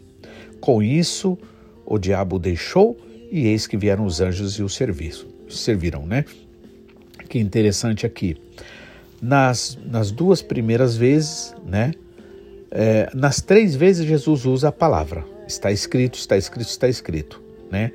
Com 0.60 0.82
isso, 0.82 1.38
o 1.86 1.98
diabo 1.98 2.40
deixou 2.40 2.98
e 3.32 3.48
eis 3.48 3.66
que 3.66 3.78
vieram 3.78 4.06
os 4.06 4.20
anjos 4.20 4.56
e 4.56 4.64
o 4.64 4.68
serviço, 4.68 5.26
serviram, 5.58 6.06
né? 6.06 6.26
Que 7.30 7.40
interessante 7.40 8.06
aqui. 8.06 8.38
Nas, 9.22 9.78
nas 9.86 10.12
duas 10.12 10.42
primeiras 10.42 10.96
vezes, 10.96 11.54
né? 11.66 11.94
É, 12.72 13.10
nas 13.14 13.42
três 13.42 13.76
vezes 13.76 14.06
Jesus 14.06 14.46
usa 14.46 14.70
a 14.70 14.72
palavra. 14.72 15.26
Está 15.48 15.72
escrito, 15.72 16.16
está 16.16 16.38
escrito, 16.38 16.68
está 16.68 16.88
escrito, 16.88 17.42
né? 17.70 17.92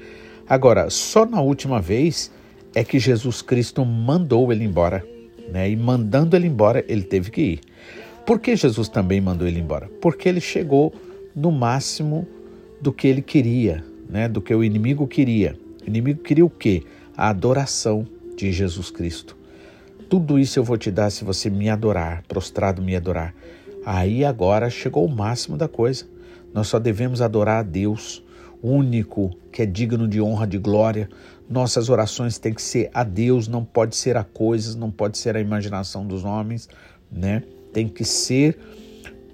Agora, 0.48 0.90
só 0.90 1.26
na 1.26 1.40
última 1.40 1.80
vez 1.80 2.30
é 2.74 2.84
que 2.84 2.98
Jesus 2.98 3.42
Cristo 3.42 3.84
mandou 3.84 4.52
ele 4.52 4.64
embora 4.64 5.04
né? 5.50 5.70
E 5.70 5.76
mandando 5.76 6.36
ele 6.36 6.46
embora, 6.46 6.84
ele 6.88 7.02
teve 7.02 7.30
que 7.30 7.40
ir. 7.40 7.60
Por 8.24 8.40
que 8.40 8.56
Jesus 8.56 8.88
também 8.88 9.20
mandou 9.20 9.46
ele 9.46 9.60
embora? 9.60 9.88
Porque 10.00 10.28
ele 10.28 10.40
chegou 10.40 10.92
no 11.34 11.52
máximo 11.52 12.26
do 12.80 12.92
que 12.92 13.06
ele 13.06 13.22
queria, 13.22 13.84
né? 14.08 14.28
Do 14.28 14.40
que 14.40 14.54
o 14.54 14.64
inimigo 14.64 15.06
queria. 15.06 15.56
O 15.84 15.88
inimigo 15.88 16.22
queria 16.22 16.44
o 16.44 16.50
quê? 16.50 16.82
A 17.16 17.30
adoração 17.30 18.06
de 18.36 18.52
Jesus 18.52 18.90
Cristo. 18.90 19.36
Tudo 20.08 20.38
isso 20.38 20.58
eu 20.58 20.64
vou 20.64 20.76
te 20.76 20.90
dar 20.90 21.10
se 21.10 21.24
você 21.24 21.50
me 21.50 21.68
adorar, 21.68 22.22
prostrado 22.28 22.82
me 22.82 22.94
adorar. 22.94 23.34
Aí 23.84 24.24
agora 24.24 24.68
chegou 24.68 25.04
o 25.04 25.08
máximo 25.08 25.56
da 25.56 25.66
coisa. 25.66 26.04
Nós 26.52 26.68
só 26.68 26.78
devemos 26.78 27.22
adorar 27.22 27.60
a 27.60 27.62
Deus, 27.62 28.22
único, 28.62 29.30
que 29.50 29.62
é 29.62 29.66
digno 29.66 30.06
de 30.06 30.20
honra, 30.20 30.46
de 30.46 30.58
glória. 30.58 31.08
Nossas 31.48 31.88
orações 31.88 32.38
têm 32.38 32.52
que 32.52 32.62
ser 32.62 32.90
a 32.92 33.02
Deus, 33.02 33.48
não 33.48 33.64
pode 33.64 33.96
ser 33.96 34.16
a 34.16 34.24
coisas, 34.24 34.74
não 34.74 34.90
pode 34.90 35.18
ser 35.18 35.36
a 35.36 35.40
imaginação 35.40 36.06
dos 36.06 36.24
homens, 36.24 36.68
né? 37.10 37.42
Tem 37.72 37.88
que 37.88 38.04
ser 38.04 38.58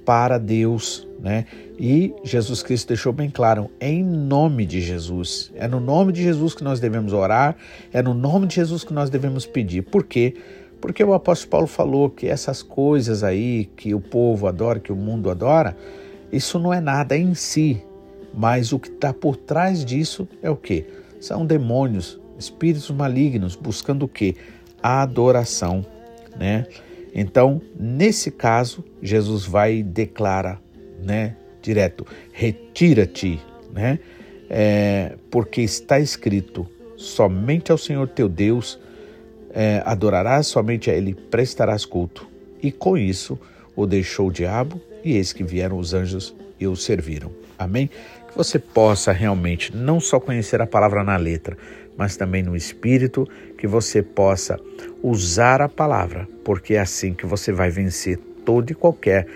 para 0.04 0.38
Deus, 0.38 1.06
né? 1.22 1.46
E 1.78 2.12
Jesus 2.24 2.64
Cristo 2.64 2.88
deixou 2.88 3.12
bem 3.12 3.30
claro, 3.30 3.70
em 3.80 4.02
nome 4.02 4.66
de 4.66 4.80
Jesus. 4.80 5.52
É 5.54 5.68
no 5.68 5.78
nome 5.78 6.12
de 6.12 6.20
Jesus 6.20 6.52
que 6.52 6.64
nós 6.64 6.80
devemos 6.80 7.12
orar, 7.12 7.56
é 7.92 8.02
no 8.02 8.12
nome 8.12 8.48
de 8.48 8.56
Jesus 8.56 8.82
que 8.82 8.92
nós 8.92 9.08
devemos 9.08 9.46
pedir. 9.46 9.82
Por 9.82 10.02
quê? 10.02 10.34
Porque 10.80 11.02
o 11.04 11.14
apóstolo 11.14 11.50
Paulo 11.50 11.66
falou 11.68 12.10
que 12.10 12.26
essas 12.26 12.60
coisas 12.60 13.22
aí 13.22 13.70
que 13.76 13.94
o 13.94 14.00
povo 14.00 14.48
adora, 14.48 14.80
que 14.80 14.90
o 14.90 14.96
mundo 14.96 15.30
adora, 15.30 15.76
isso 16.32 16.58
não 16.58 16.74
é 16.74 16.80
nada 16.80 17.16
em 17.16 17.34
si, 17.34 17.80
mas 18.34 18.72
o 18.72 18.80
que 18.80 18.88
está 18.88 19.14
por 19.14 19.36
trás 19.36 19.84
disso 19.84 20.28
é 20.42 20.50
o 20.50 20.56
que? 20.56 20.84
São 21.20 21.46
demônios, 21.46 22.20
espíritos 22.36 22.90
malignos 22.90 23.54
buscando 23.54 24.06
o 24.06 24.08
que? 24.08 24.34
A 24.82 25.02
adoração, 25.02 25.86
né? 26.36 26.66
Então, 27.14 27.60
nesse 27.78 28.30
caso, 28.32 28.82
Jesus 29.00 29.44
vai 29.44 29.76
e 29.76 29.82
declara, 29.84 30.58
né, 31.02 31.36
direto, 31.60 32.06
retira-te, 32.32 33.40
né? 33.72 33.98
É, 34.48 35.14
porque 35.30 35.62
está 35.62 35.98
escrito, 35.98 36.66
somente 36.96 37.72
ao 37.72 37.78
Senhor 37.78 38.06
teu 38.08 38.28
Deus 38.28 38.78
é, 39.54 39.82
adorarás, 39.84 40.46
somente 40.46 40.90
a 40.90 40.94
Ele 40.94 41.14
prestarás 41.14 41.84
culto. 41.84 42.26
E 42.62 42.70
com 42.70 42.96
isso 42.96 43.38
o 43.74 43.86
deixou 43.86 44.28
o 44.28 44.32
diabo, 44.32 44.80
e 45.04 45.16
eis 45.16 45.32
que 45.32 45.42
vieram 45.42 45.78
os 45.78 45.94
anjos 45.94 46.34
e 46.60 46.66
o 46.66 46.76
serviram. 46.76 47.32
Amém? 47.58 47.88
Que 48.28 48.36
você 48.36 48.58
possa 48.58 49.10
realmente 49.12 49.74
não 49.74 50.00
só 50.00 50.20
conhecer 50.20 50.60
a 50.60 50.66
palavra 50.66 51.02
na 51.02 51.16
letra, 51.16 51.56
mas 51.96 52.16
também 52.16 52.42
no 52.42 52.56
espírito, 52.56 53.28
que 53.58 53.66
você 53.66 54.02
possa 54.02 54.58
usar 55.02 55.60
a 55.60 55.68
palavra, 55.68 56.28
porque 56.44 56.74
é 56.74 56.80
assim 56.80 57.14
que 57.14 57.26
você 57.26 57.52
vai 57.52 57.70
vencer 57.70 58.18
toda 58.44 58.72
e 58.72 58.74
qualquer 58.74 59.26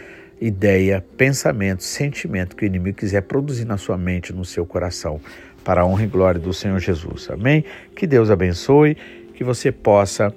ideia, 0.41 1.05
pensamento, 1.17 1.83
sentimento 1.83 2.57
que 2.57 2.65
o 2.65 2.67
inimigo 2.67 2.99
quiser 2.99 3.23
produzir 3.23 3.65
na 3.65 3.77
sua 3.77 3.97
mente, 3.97 4.33
no 4.33 4.45
seu 4.45 4.67
coração, 4.67 5.21
para 5.65 5.81
a 5.81 5.87
honra 5.87 6.05
e 6.05 6.07
glória 6.07 6.41
do 6.41 6.53
Senhor 6.53 6.79
Jesus. 6.79 7.29
Amém? 7.31 7.65
Que 7.95 8.07
Deus 8.07 8.31
abençoe, 8.31 8.97
que 9.35 9.43
você 9.43 9.73
possa 9.73 10.35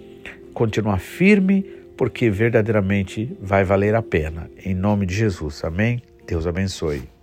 continuar 0.54 1.00
firme, 1.00 1.64
porque 1.96 2.30
verdadeiramente 2.30 3.38
vai 3.42 3.64
valer 3.64 3.94
a 3.94 4.02
pena. 4.02 4.50
Em 4.64 4.74
nome 4.74 5.06
de 5.06 5.14
Jesus. 5.14 5.64
Amém? 5.64 6.02
Deus 6.26 6.48
abençoe. 6.48 7.19